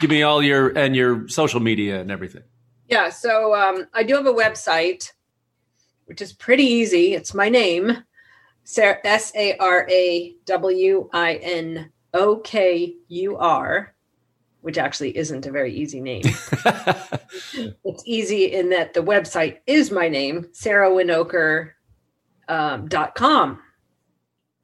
[0.00, 2.42] give me all your and your social media and everything.
[2.88, 5.12] Yeah, so um, I do have a website,
[6.06, 7.14] which is pretty easy.
[7.14, 8.02] It's my name,
[8.76, 13.94] S A R A W I N O K U R,
[14.62, 16.22] which actually isn't a very easy name.
[17.84, 21.70] it's easy in that the website is my name, sarawinokur
[22.48, 23.60] um, com.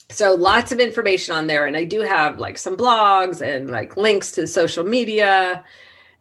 [0.08, 3.96] So lots of information on there, and I do have like some blogs and like
[3.96, 5.64] links to social media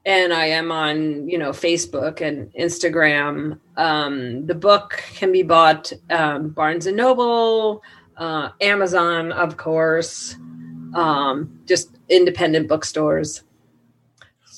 [0.05, 3.59] and I am on, you know, Facebook and Instagram.
[3.75, 7.81] Um, the book can be bought um, Barnes and Noble,
[8.17, 10.35] uh, Amazon, of course,
[10.95, 13.43] um, just independent bookstores.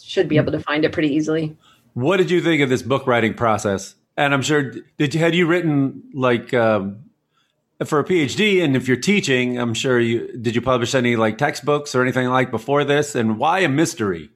[0.03, 1.57] Should be able to find it pretty easily.
[1.93, 3.95] What did you think of this book writing process?
[4.15, 7.03] And I'm sure did you had you written like um,
[7.85, 11.37] for a PhD, and if you're teaching, I'm sure you did you publish any like
[11.37, 13.15] textbooks or anything like before this?
[13.15, 14.29] And why a mystery?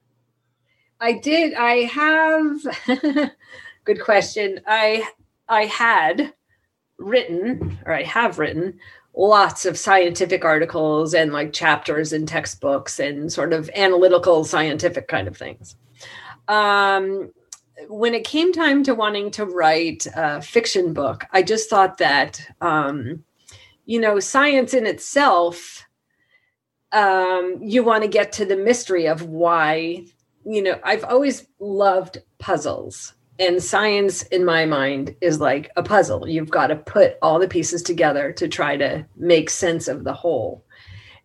[1.00, 1.54] I did.
[1.54, 3.30] I have.
[3.84, 4.60] good question.
[4.66, 5.08] I
[5.48, 6.32] I had
[6.98, 8.78] written, or I have written,
[9.14, 15.28] lots of scientific articles and like chapters in textbooks and sort of analytical scientific kind
[15.28, 15.76] of things.
[16.48, 17.30] Um,
[17.88, 22.40] when it came time to wanting to write a fiction book, I just thought that,
[22.60, 23.24] um,
[23.84, 25.86] you know, science in itself,
[26.92, 30.06] um, you want to get to the mystery of why,
[30.44, 33.14] you know, I've always loved puzzles.
[33.38, 36.28] And science, in my mind, is like a puzzle.
[36.28, 40.12] You've got to put all the pieces together to try to make sense of the
[40.12, 40.64] whole.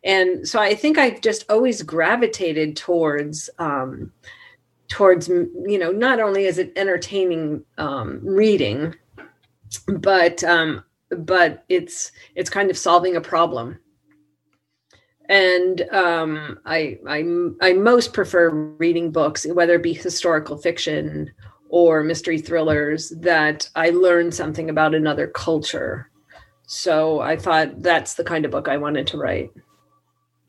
[0.03, 4.11] And so I think I've just always gravitated towards um,
[4.87, 8.95] towards you know not only is it entertaining um, reading
[9.87, 13.77] but um, but it's it's kind of solving a problem
[15.29, 17.25] and um, I, I
[17.61, 21.31] I most prefer reading books, whether it be historical fiction
[21.69, 26.09] or mystery thrillers, that I learned something about another culture.
[26.67, 29.51] So I thought that's the kind of book I wanted to write.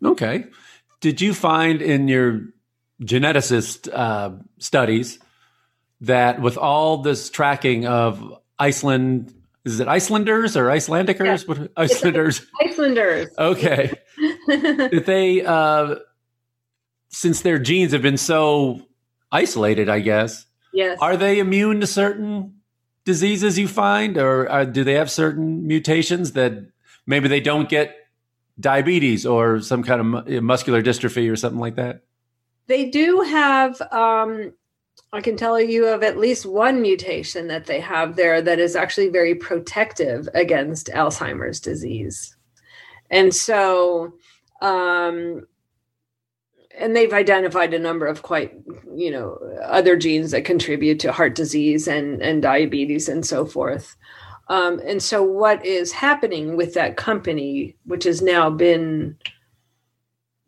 [0.05, 0.45] Okay.
[1.01, 2.43] Did you find in your
[3.03, 5.19] geneticist uh, studies
[6.01, 11.47] that with all this tracking of Iceland is it Icelanders or Icelandicers?
[11.47, 11.67] Yeah.
[11.77, 12.47] Icelanders?
[12.63, 13.29] Icelanders.
[13.39, 13.93] Okay.
[14.49, 15.97] Did they uh
[17.11, 18.81] since their genes have been so
[19.31, 20.47] isolated, I guess,
[20.79, 20.99] yes.
[21.01, 22.55] are they immune to certain
[23.05, 26.53] diseases you find or uh, do they have certain mutations that
[27.07, 27.97] maybe they don't get
[28.61, 32.03] diabetes or some kind of mu- muscular dystrophy or something like that?
[32.67, 34.53] They do have, um,
[35.13, 38.77] I can tell you of at least one mutation that they have there that is
[38.77, 42.37] actually very protective against Alzheimer's disease.
[43.11, 44.13] And so,
[44.61, 45.47] um,
[46.79, 48.55] and they've identified a number of quite,
[48.95, 53.97] you know, other genes that contribute to heart disease and, and diabetes and so forth.
[54.49, 59.19] Um, and so, what is happening with that company, which has now been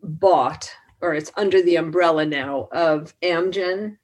[0.02, 0.70] bought
[1.00, 3.96] or it's under the umbrella now of Amgen,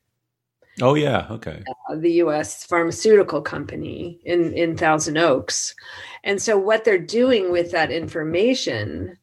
[0.82, 1.62] Oh yeah, okay.
[1.88, 2.66] uh, the U.S.
[2.66, 5.74] pharmaceutical company in in Thousand Oaks,
[6.22, 9.16] and so what they're doing with that information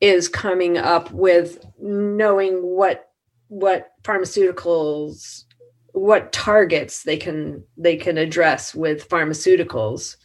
[0.00, 3.10] is coming up with knowing what
[3.48, 5.44] what pharmaceuticals
[5.92, 10.16] what targets they can they can address with pharmaceuticals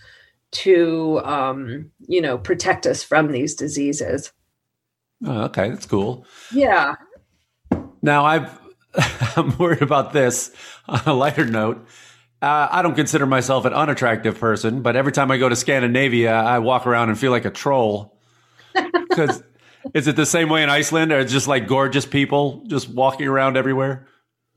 [0.52, 4.34] to um, you know protect us from these diseases.
[5.26, 6.26] Oh, okay, that's cool.
[6.52, 6.96] Yeah,
[8.02, 8.60] Now I've
[9.38, 10.52] I'm worried about this
[10.88, 11.88] on a lighter note.
[12.42, 16.34] Uh, I don't consider myself an unattractive person, but every time I go to Scandinavia,
[16.34, 18.18] I walk around and feel like a troll.
[19.10, 19.44] Because
[19.94, 23.58] is it the same way in Iceland, or just like gorgeous people just walking around
[23.58, 24.08] everywhere?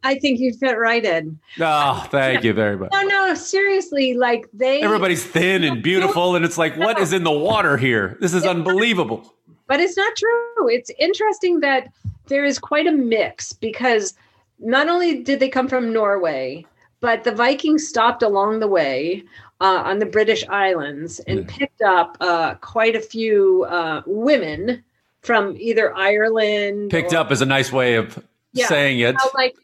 [0.03, 1.39] I think you fit right in.
[1.61, 2.91] Oh, thank you very much.
[2.93, 7.25] No, no, seriously, like they Everybody's thin and beautiful, and it's like, what is in
[7.25, 8.19] the water here?
[8.21, 9.35] This is unbelievable.
[9.67, 10.69] but it's not true.
[10.69, 11.89] It's interesting that
[12.27, 14.13] there is quite a mix because
[14.59, 16.67] not only did they come from Norway,
[17.01, 19.23] but the Vikings stopped along the way
[19.63, 21.45] uh, on the British Islands and Yeah.
[21.49, 24.85] picked up uh, quite a few uh, women
[25.25, 26.91] from either Ireland.
[26.91, 28.23] Picked or- up is a nice way of
[28.53, 28.67] Yeah.
[28.69, 29.17] saying it.
[29.17, 29.57] uh, like,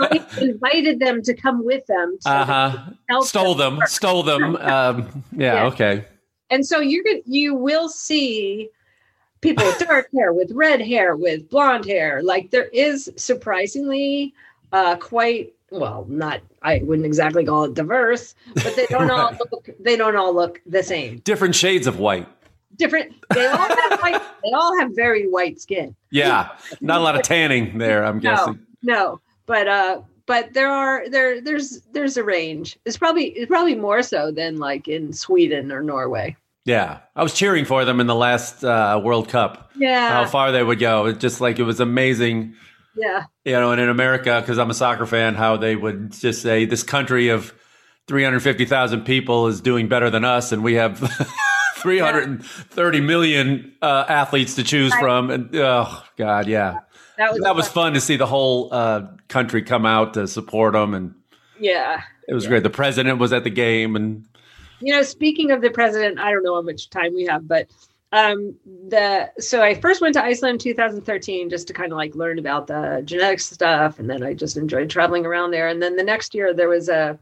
[0.00, 2.18] like invited them to come with them.
[2.26, 3.20] uh-huh.
[3.22, 3.78] Stole them.
[3.86, 4.56] Stole them.
[4.60, 5.54] Um, yeah.
[5.54, 5.66] Yeah.
[5.66, 6.04] Okay.
[6.50, 8.68] and so you're gonna you will see
[9.40, 14.34] people with dark hair with red hair with blonde hair like there is surprisingly
[14.72, 19.70] uh quite well not i wouldn't exactly call it diverse but they don't all look
[19.80, 22.26] they don't all look the same Different shades of white.
[22.80, 26.48] Different they all have white they all have very white skin Yeah,
[26.80, 28.04] not a lot of tanning there.
[28.04, 28.58] I'm guessing.
[28.82, 33.48] no no, but uh but there are there there's there's a range it's probably it's
[33.48, 38.00] probably more so than like in sweden or norway Yeah, I was cheering for them
[38.00, 39.70] in the last uh, World Cup.
[39.76, 41.06] yeah How far they would go.
[41.06, 42.54] It's just like it was amazing,
[42.96, 43.72] yeah you know.
[43.72, 47.28] And in America, because I'm a soccer fan, how they would just say this country
[47.30, 47.52] of
[48.08, 51.00] 350,000 people is doing better than us, and we have
[51.80, 55.30] 330 million uh, athletes to choose from.
[55.30, 56.80] And oh God, yeah,
[57.18, 60.74] that was that was fun to see the whole uh, country come out to support
[60.74, 61.14] them, and
[61.58, 62.02] yeah.
[62.28, 62.62] it was great.
[62.62, 64.26] The president was at the game, and
[64.80, 67.68] you know speaking of the president i don't know how much time we have but
[68.12, 68.54] um
[68.88, 72.38] the so i first went to iceland in 2013 just to kind of like learn
[72.38, 76.02] about the genetics stuff and then i just enjoyed traveling around there and then the
[76.02, 77.18] next year there was a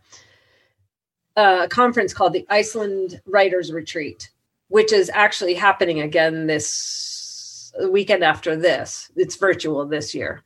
[1.37, 4.31] a conference called the iceland writers retreat
[4.69, 9.11] which is actually happening again this weekend after this.
[9.17, 10.43] It's virtual this year.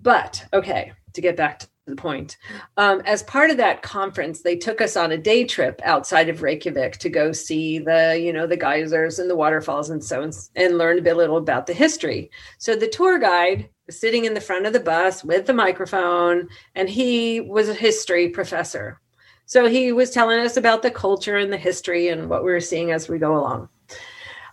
[0.00, 2.36] But okay to get back to the point
[2.76, 6.42] um, as part of that conference they took us on a day trip outside of
[6.42, 10.34] reykjavik to go see the you know the geysers and the waterfalls and so and,
[10.56, 12.30] and learn a bit little about the history.
[12.58, 16.48] So the tour guide was sitting in the front of the bus with the microphone
[16.74, 19.00] and he was a history professor
[19.46, 22.60] so he was telling us about the culture and the history and what we were
[22.60, 23.68] seeing as we go along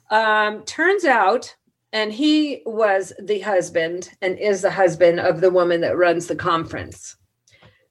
[0.10, 1.56] um, turns out
[1.94, 6.36] and he was the husband and is the husband of the woman that runs the
[6.36, 7.16] conference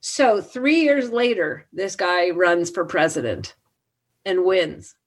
[0.01, 3.55] so three years later, this guy runs for president
[4.25, 4.95] and wins.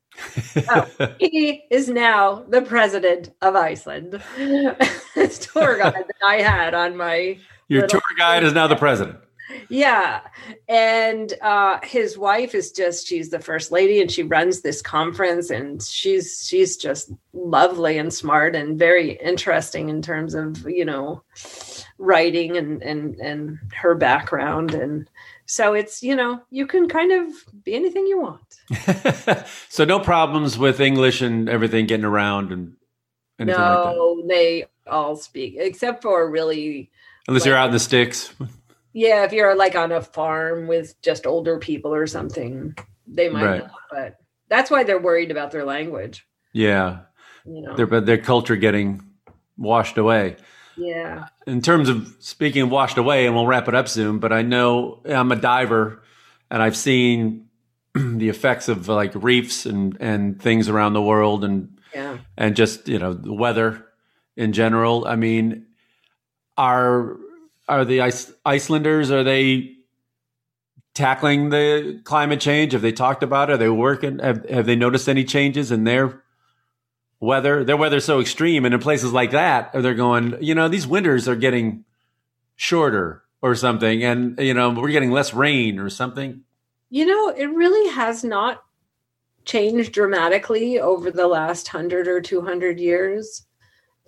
[0.70, 0.88] Oh,
[1.20, 4.22] he is now the president of Iceland.
[5.16, 9.18] this tour guide that I had on my your tour guide is now the president.
[9.70, 10.22] Yeah,
[10.68, 15.50] and uh, his wife is just she's the first lady, and she runs this conference,
[15.50, 21.24] and she's she's just lovely and smart and very interesting in terms of you know
[21.98, 25.10] writing and and and her background, and
[25.46, 27.34] so it's you know you can kind of
[27.64, 29.46] be anything you want.
[29.70, 32.74] so no problems with English and everything getting around and
[33.40, 33.86] anything like.
[33.86, 36.92] No, they all speak except for really
[37.28, 38.34] Unless you're out in the sticks.
[38.94, 42.76] Yeah if you're like on a farm with just older people or something
[43.08, 43.62] they might Right.
[43.62, 44.18] not, but
[44.50, 46.26] that's why they're worried about their language.
[46.54, 47.00] Yeah,
[47.46, 49.02] You know, their but their culture getting
[49.58, 50.38] washed away.
[50.78, 54.20] yeah, In terms of speaking of washed away, and we'll wrap it up soon.
[54.20, 56.02] But I know I'm a diver,
[56.52, 57.48] and I've seen
[57.96, 62.20] the effects of like reefs and and things around the world, and yeah.
[62.38, 63.84] and just you know the weather
[64.38, 65.06] in general.
[65.08, 65.66] I mean,
[66.58, 67.18] are
[67.68, 69.76] are the Ice, Icelanders are they
[70.94, 72.74] tackling the climate change?
[72.74, 73.54] Have they talked about it?
[73.54, 74.20] Are they working?
[74.20, 76.24] Have have they noticed any changes in their
[77.20, 77.64] weather?
[77.64, 80.38] Their weather's so extreme, and in places like that, are they're going.
[80.42, 81.86] You know, these winters are getting
[82.56, 86.42] shorter or something, and you know we're getting less rain or something.
[86.90, 88.64] You know, it really has not
[89.46, 93.46] changed dramatically over the last hundred or two hundred years.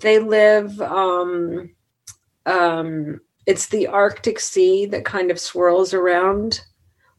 [0.02, 0.80] They live.
[0.82, 1.72] Um,
[2.46, 6.62] um, it's the Arctic Sea that kind of swirls around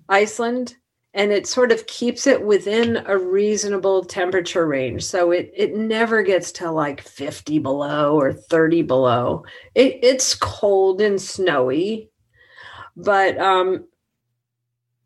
[0.09, 0.77] Iceland,
[1.14, 5.05] and it sort of keeps it within a reasonable temperature range.
[5.05, 9.45] So it it never gets to like fifty below or thirty below.
[9.74, 12.11] It, it's cold and snowy,
[12.97, 13.87] but um,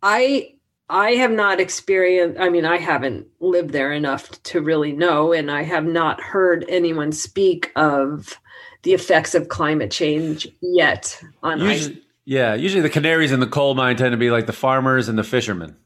[0.02, 0.54] I
[0.88, 5.48] I have not experienced, I mean, I haven't lived there enough to really know, and
[5.48, 8.39] I have not heard anyone speak of
[8.82, 11.90] the effects of climate change yet on ice.
[12.24, 15.18] Yeah, usually the canaries in the coal mine tend to be like the farmers and
[15.18, 15.76] the fishermen.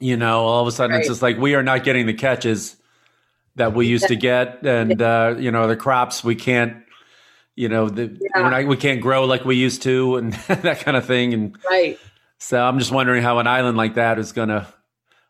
[0.00, 2.76] You know, all of a sudden it's just like we are not getting the catches
[3.56, 6.82] that we used to get, and uh, you know the crops we can't,
[7.54, 8.42] you know, the, Yeah.
[8.42, 11.34] we're not, we can't grow like we used to, and that kind of thing.
[11.34, 11.98] And Right.
[12.38, 14.66] so I'm just wondering how an island like that is going to,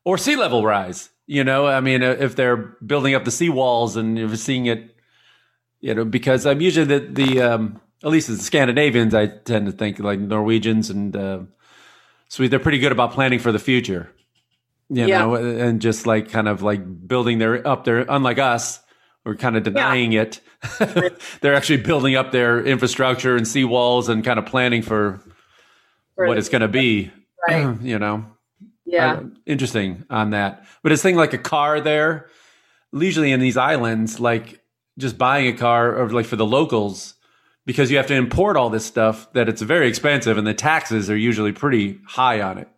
[0.04, 1.10] or sea level rise.
[1.26, 4.91] You know, I mean, if they're building up the sea walls and you're seeing it,
[5.82, 9.72] you know, because I'm usually the the um, at least the Scandinavians, I tend to
[9.72, 11.40] think like Norwegians and uh,
[12.30, 14.10] Swedes, they're pretty good about planning for the future.
[14.88, 15.18] You Yeah.
[15.18, 18.06] know, and just like kind of like building their up their.
[18.08, 18.80] Unlike us,
[19.24, 20.40] we're kind of denying it.
[21.40, 25.20] they're actually building up their infrastructure and seawalls and kind of planning for
[26.14, 27.10] For what the- it's going to be.
[27.48, 27.76] Right.
[27.82, 28.26] You know,
[28.84, 29.12] Yeah.
[29.14, 30.64] uh, interesting on that.
[30.82, 32.28] But it's thing like a car there.
[32.92, 34.61] Usually in these islands, like
[34.98, 37.14] just buying a car or like for the locals,
[37.66, 41.08] because you have to import all this stuff that it's very expensive and the taxes
[41.10, 42.68] are usually pretty high on it.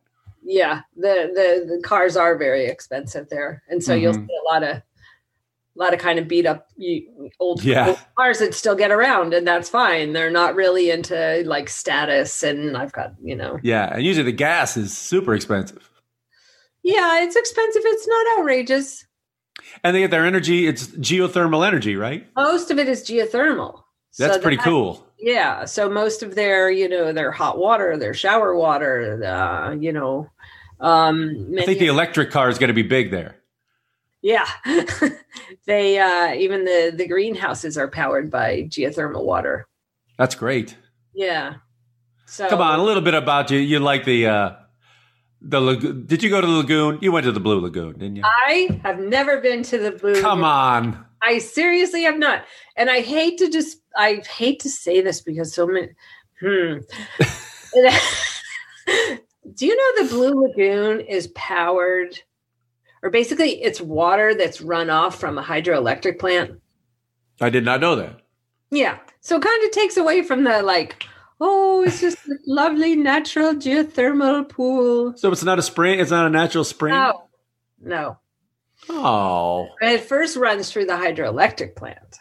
[0.46, 0.82] yeah.
[0.96, 3.62] The, the the cars are very expensive there.
[3.68, 4.26] And so you'll Mhm.
[4.26, 4.82] see a lot of a
[5.76, 6.68] lot of kind of beat up
[7.40, 7.88] old, Yeah.
[7.88, 10.12] old cars that still get around and that's fine.
[10.12, 13.58] They're not really into like status and I've got, you know.
[13.62, 15.90] Yeah, and usually the gas is super expensive,
[16.84, 17.82] Yeah, it's expensive.
[17.84, 19.04] It's not outrageous.
[19.82, 20.66] And they get their energy.
[20.66, 22.26] It's geothermal energy, right?
[22.36, 23.82] Most of it is geothermal.
[24.18, 25.06] That's So pretty that- cool.
[25.18, 25.64] Yeah.
[25.64, 30.28] So most of their, you know, their hot water, their shower water, uh, you know,
[30.80, 33.36] um, I think the electric car is going to be big there.
[34.22, 34.46] yeah,
[35.66, 39.66] they uh, even the the greenhouses are powered by geothermal water.
[40.18, 40.76] That's great.
[41.14, 41.54] Yeah.
[42.26, 43.58] So Come on, a little bit about you.
[43.58, 44.50] You like the uh
[45.44, 46.06] the lagoon?
[46.06, 46.98] Did you go to the lagoon?
[47.00, 48.22] You went to the Blue Lagoon, didn't you?
[48.24, 50.20] I have never been to the blue.
[50.20, 51.04] Come on.
[51.22, 52.44] I seriously have not.
[52.76, 55.88] And I hate to just I hate to say this because so many
[56.40, 56.78] hmm.
[59.54, 62.18] Do you know the Blue Lagoon is powered
[63.02, 66.60] or basically it's water that's run off from a hydroelectric plant?
[67.40, 68.20] I did not know that.
[68.70, 68.98] Yeah.
[69.20, 71.04] So it kind of takes away from the like,
[71.46, 75.14] oh, it's just a lovely natural geothermal pool.
[75.16, 76.00] So it's not a spring.
[76.00, 76.94] It's not a natural spring.
[76.94, 77.28] No.
[77.80, 78.18] No.
[78.88, 82.16] Oh, It first runs through the hydroelectric plant.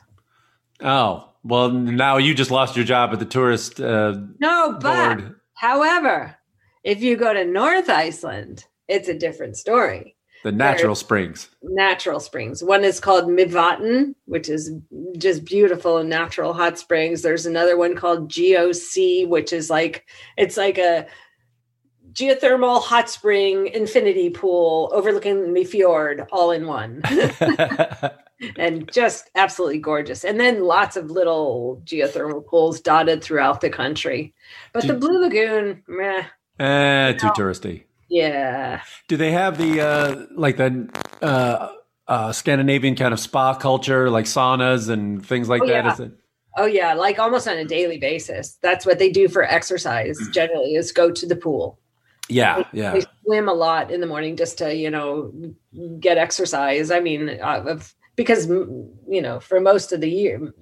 [0.81, 1.29] oh.
[1.45, 5.35] Well, now you just lost your job at the tourist uh, No, but board.
[5.55, 6.37] However,
[6.85, 10.12] if you go to North Iceland, it's a different story.
[10.43, 11.49] The natural springs.
[11.61, 12.63] Natural springs.
[12.63, 14.71] One is called Mývatn, which is
[15.17, 17.21] just beautiful and natural hot springs.
[17.21, 20.05] There's another one called GeoSea, which is like
[20.37, 21.07] it's like a
[22.11, 27.01] geothermal hot spring infinity pool overlooking the fjord all in one.
[28.57, 30.23] and just absolutely gorgeous.
[30.23, 34.33] And then lots of little geothermal pools dotted throughout the country.
[34.73, 36.25] But the Blue Lagoon, meh,
[36.59, 37.83] eh, too touristy.
[38.09, 38.81] Yeah.
[39.07, 40.89] Do they have the uh, like the
[41.21, 41.69] uh,
[42.07, 45.85] uh, Scandinavian kind of spa culture, like saunas and things like Oh, that?
[45.85, 45.93] yeah.
[45.93, 46.11] Is it?
[46.55, 48.57] Oh yeah, like almost on a daily basis.
[48.61, 51.79] That's what they do for exercise generally is go to the pool.
[52.29, 52.93] Yeah, yeah.
[52.93, 55.33] They swim a lot in the morning just to, you know,
[55.99, 56.89] get exercise.
[56.91, 60.53] I mean, uh, of- because mm, you know, for most of the year,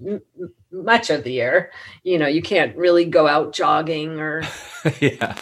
[0.72, 1.72] much of the year,
[2.04, 4.44] you know, you can't really go out jogging or
[5.02, 5.36] yeah.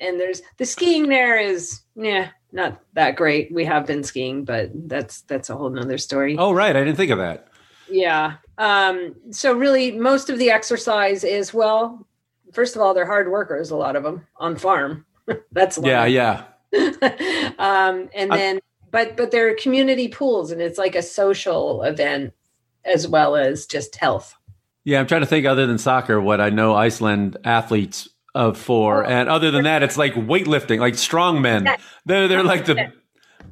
[0.00, 3.52] And there's the skiing there is yeah not that great.
[3.52, 6.36] We have been skiing, but that's that's a whole nother story.
[6.38, 6.74] Oh, right.
[6.74, 7.48] I didn't think of that.
[7.88, 8.34] Yeah.
[8.58, 12.06] Um, so really, most of the exercise is well.
[12.52, 13.70] First of all, they're hard workers.
[13.70, 15.04] A lot of them on farm.
[15.52, 15.78] That's.
[15.78, 16.44] Yeah, yeah.
[17.58, 22.32] um, and I- then, but but they're community pools, and it's like a social event
[22.84, 24.34] as well as just health.
[24.84, 29.04] Yeah, I'm trying to think other than soccer, what I know Iceland athletes of four.
[29.04, 29.08] Oh.
[29.08, 31.68] and other than that, it's like weightlifting, like strong men.
[32.04, 32.92] They're they're like the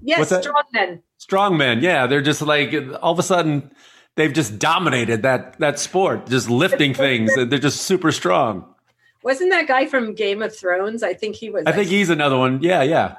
[0.07, 1.03] Yes, strong men.
[1.16, 1.80] strong men.
[1.82, 3.70] Yeah, they're just like all of a sudden
[4.16, 7.35] they've just dominated that that sport, just lifting things.
[7.35, 8.66] They're just super strong.
[9.22, 11.03] Wasn't that guy from Game of Thrones?
[11.03, 11.64] I think he was.
[11.66, 12.62] I think he's another one.
[12.62, 13.16] Yeah, yeah.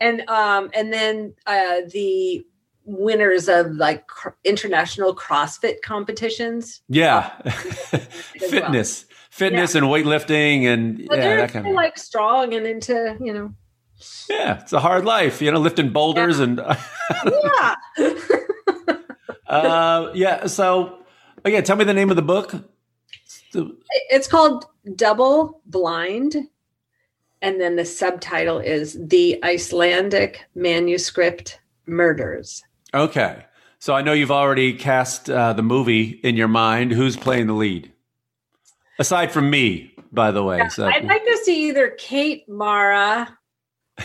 [0.00, 2.44] and um and then uh the
[2.84, 6.80] winners of like cr- international CrossFit competitions.
[6.88, 7.30] Yeah.
[8.50, 8.72] well.
[9.30, 9.72] Fitness.
[9.72, 13.54] Fitness and weightlifting and But yeah, that kind of like strong and into you know.
[14.28, 17.74] Yeah, it's a hard life, you know, lifting boulders and Yeah.
[19.46, 20.98] uh yeah, so
[21.44, 22.54] again, tell me the name of the book.
[24.10, 26.36] it's called Double Blind.
[27.40, 32.62] And then the subtitle is The Icelandic Manuscript Murders.
[32.92, 33.44] Okay.
[33.78, 36.90] So I know you've already cast uh, the movie in your mind.
[36.90, 37.92] Who's playing the lead?
[38.98, 40.68] Aside from me, by the way.
[40.70, 43.36] So I'd like to see either Kate Mara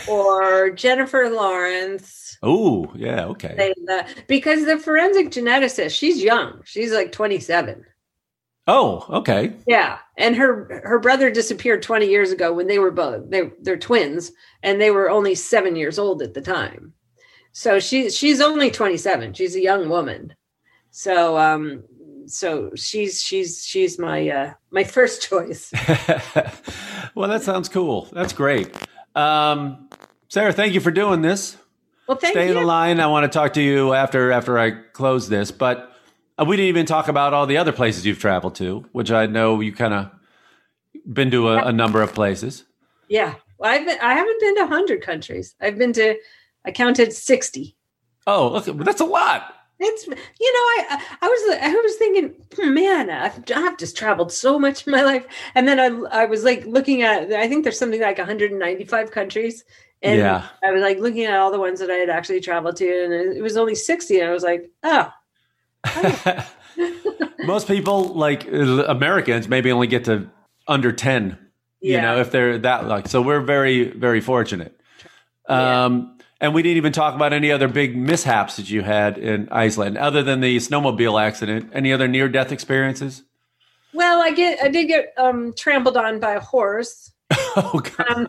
[0.08, 2.36] or Jennifer Lawrence.
[2.42, 3.72] Oh, yeah, okay.
[3.86, 6.60] the- because the forensic geneticist, she's young.
[6.64, 7.84] She's like 27.
[8.66, 9.52] Oh, okay.
[9.66, 13.76] Yeah, and her her brother disappeared 20 years ago when they were both they they're
[13.76, 14.32] twins
[14.62, 16.94] and they were only 7 years old at the time.
[17.52, 19.34] So she she's only 27.
[19.34, 20.34] She's a young woman.
[20.92, 21.82] So um
[22.26, 25.72] so she's she's she's my uh my first choice.
[27.14, 28.08] well, that sounds cool.
[28.12, 28.74] That's great.
[29.14, 29.88] Um,
[30.28, 31.56] Sara, thank you for doing this.
[32.06, 32.40] Well, thank you.
[32.42, 33.00] Stay in the line.
[33.00, 35.92] I want to talk to you after after I close this, but
[36.38, 39.26] uh, we didn't even talk about all the other places you've traveled to, which I
[39.26, 40.10] know you kind of
[41.12, 42.64] been to a, a number of places.
[43.08, 43.34] Yeah.
[43.58, 45.54] Well, I've been, I haven't been to 100 countries.
[45.60, 46.16] I've been to
[46.64, 47.76] I counted 60.
[48.26, 49.54] Oh, look, that's a lot.
[49.80, 50.16] It's you know
[50.96, 54.92] I I was I was thinking hmm, man I've, I've just traveled so much in
[54.92, 58.18] my life and then I I was like looking at I think there's something like
[58.18, 59.64] 195 countries
[60.02, 60.46] and Yeah.
[60.62, 63.12] I was like looking at all the ones that I had actually traveled to and
[63.36, 65.12] it was only 60 and I was like oh
[67.44, 70.30] Most people, like uh, Americans, maybe only get to
[70.66, 71.38] under 10,
[71.82, 72.00] you Yeah.
[72.00, 73.06] know, if they're that like.
[73.08, 74.80] So we're very, very fortunate.
[75.48, 76.13] Um,
[76.44, 79.96] and we didn't even talk about any other big mishaps that you had in Iceland,
[79.98, 81.70] other than the snowmobile accident.
[81.72, 83.22] Any other near death experiences?
[83.92, 87.12] well I get I did get um trampled on by a horse
[87.56, 88.10] Oh, God.
[88.10, 88.28] um,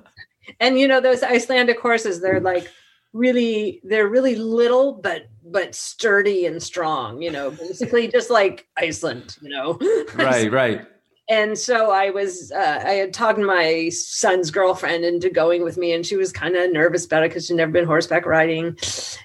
[0.60, 2.72] and you know those Icelandic horses they're like
[3.14, 9.38] really they're really little but but sturdy and strong you know basically just like Iceland
[9.42, 9.80] you know
[10.16, 10.86] right, right.
[11.28, 15.94] And so I was uh, I had talked my son's girlfriend into going with me,
[15.94, 18.78] and she was kind of nervous about it because she'd never been horseback riding,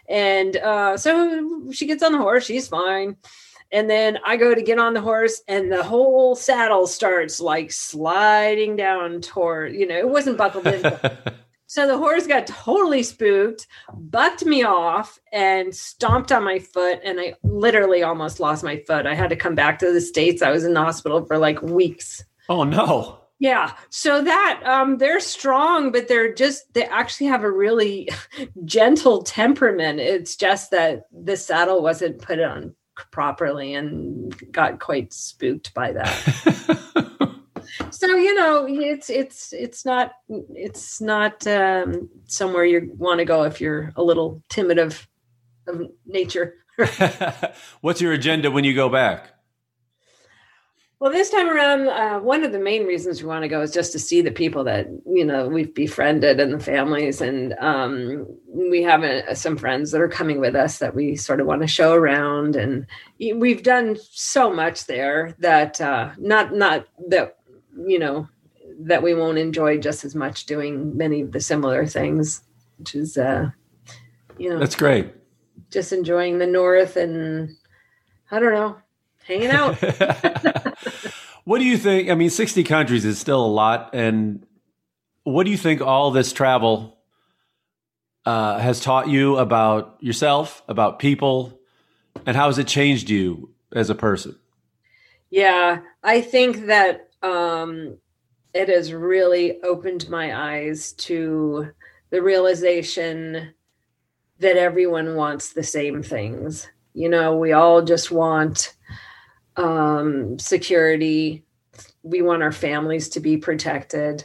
[0.09, 3.17] and uh, so she gets on the horse, she's fine,
[3.71, 7.71] and then I go to get on the horse, and the whole saddle starts like
[7.71, 10.83] sliding down toward you know it wasn't buckled in.
[11.71, 16.99] So the horse got totally spooked, bucked me off, and stomped on my foot.
[17.05, 19.07] And I literally almost lost my foot.
[19.07, 20.43] I had to come back to the States.
[20.43, 22.25] I was in the hospital for like weeks.
[22.49, 23.21] Oh, no.
[23.39, 23.75] Yeah.
[23.89, 28.09] So that um they're strong, but they're just they actually have a really
[28.65, 30.01] gentle temperament.
[30.01, 32.75] It's just that the saddle wasn't put on
[33.13, 36.81] properly and got quite spooked by that.
[38.01, 40.13] so you know it's it's it's not
[40.55, 45.07] it's not um somewhere you want to go if you're a little timid of
[45.67, 46.55] of nature.
[47.83, 49.35] What's your agenda when you go back?
[50.99, 53.71] well this time around uh, one of the main reasons we want to go is
[53.71, 57.21] just to see the people that you know we've befriended and the families.
[57.21, 61.41] And um we have uh some friends that are coming with us that we sort
[61.41, 62.57] of want to show around.
[62.57, 62.87] And
[63.19, 67.37] we've done so much there that uh not not that
[67.87, 68.29] you know
[68.81, 72.43] that we won't enjoy just as much doing many of the similar things
[72.79, 73.51] which is uh
[74.39, 75.13] you know That's great.
[75.71, 77.57] just enjoying the north and
[78.31, 78.77] i don't know
[79.25, 79.77] hanging out
[81.45, 82.09] what do you think?
[82.11, 83.91] I mean, 60 countries is still a lot.
[83.93, 84.47] And
[85.25, 86.99] what do you think all this travel
[88.25, 91.59] uh, has taught you about yourself, about people,
[92.27, 94.39] and how has it changed you as a person?
[95.31, 97.97] Yeah, I think that um
[98.53, 101.71] it has really opened my eyes to
[102.11, 103.55] the realization
[104.41, 106.69] that everyone wants the same things.
[106.95, 108.75] You know, we all just want
[109.57, 111.45] um, security.
[112.03, 114.25] We want our families to be protected.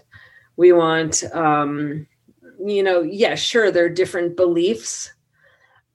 [0.55, 2.07] We want, um,
[2.65, 5.13] you know, yeah, sure, there are different beliefs,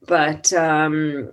[0.06, 1.32] but um,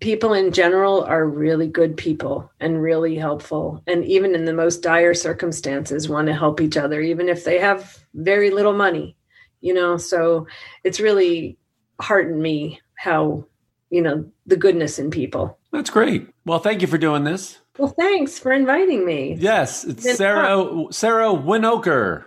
[0.00, 3.82] people in general are really good people and really helpful.
[3.86, 7.58] And even in the most dire circumstances, want to help each other, even if they
[7.58, 9.16] have very little money,
[9.60, 9.96] you know.
[9.96, 10.46] So
[10.84, 11.56] it's really
[12.00, 13.44] heartened me how,
[13.90, 15.58] you know, the goodness in people.
[15.72, 16.28] That's great.
[16.44, 17.58] Well, thank you for doing this.
[17.76, 19.36] Well, thanks for inviting me.
[19.38, 22.24] Yes, it's Sara Sara Winokur.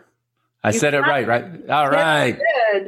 [0.64, 1.70] I You said it right, right?
[1.70, 2.40] All right.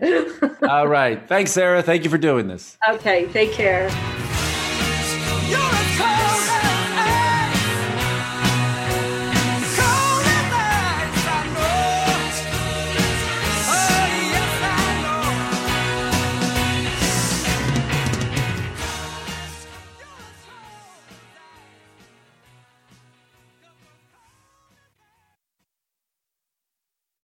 [0.70, 1.28] All right.
[1.28, 1.82] Thanks, Sara.
[1.82, 2.78] Thank you for doing this.
[2.88, 3.90] okay, take care.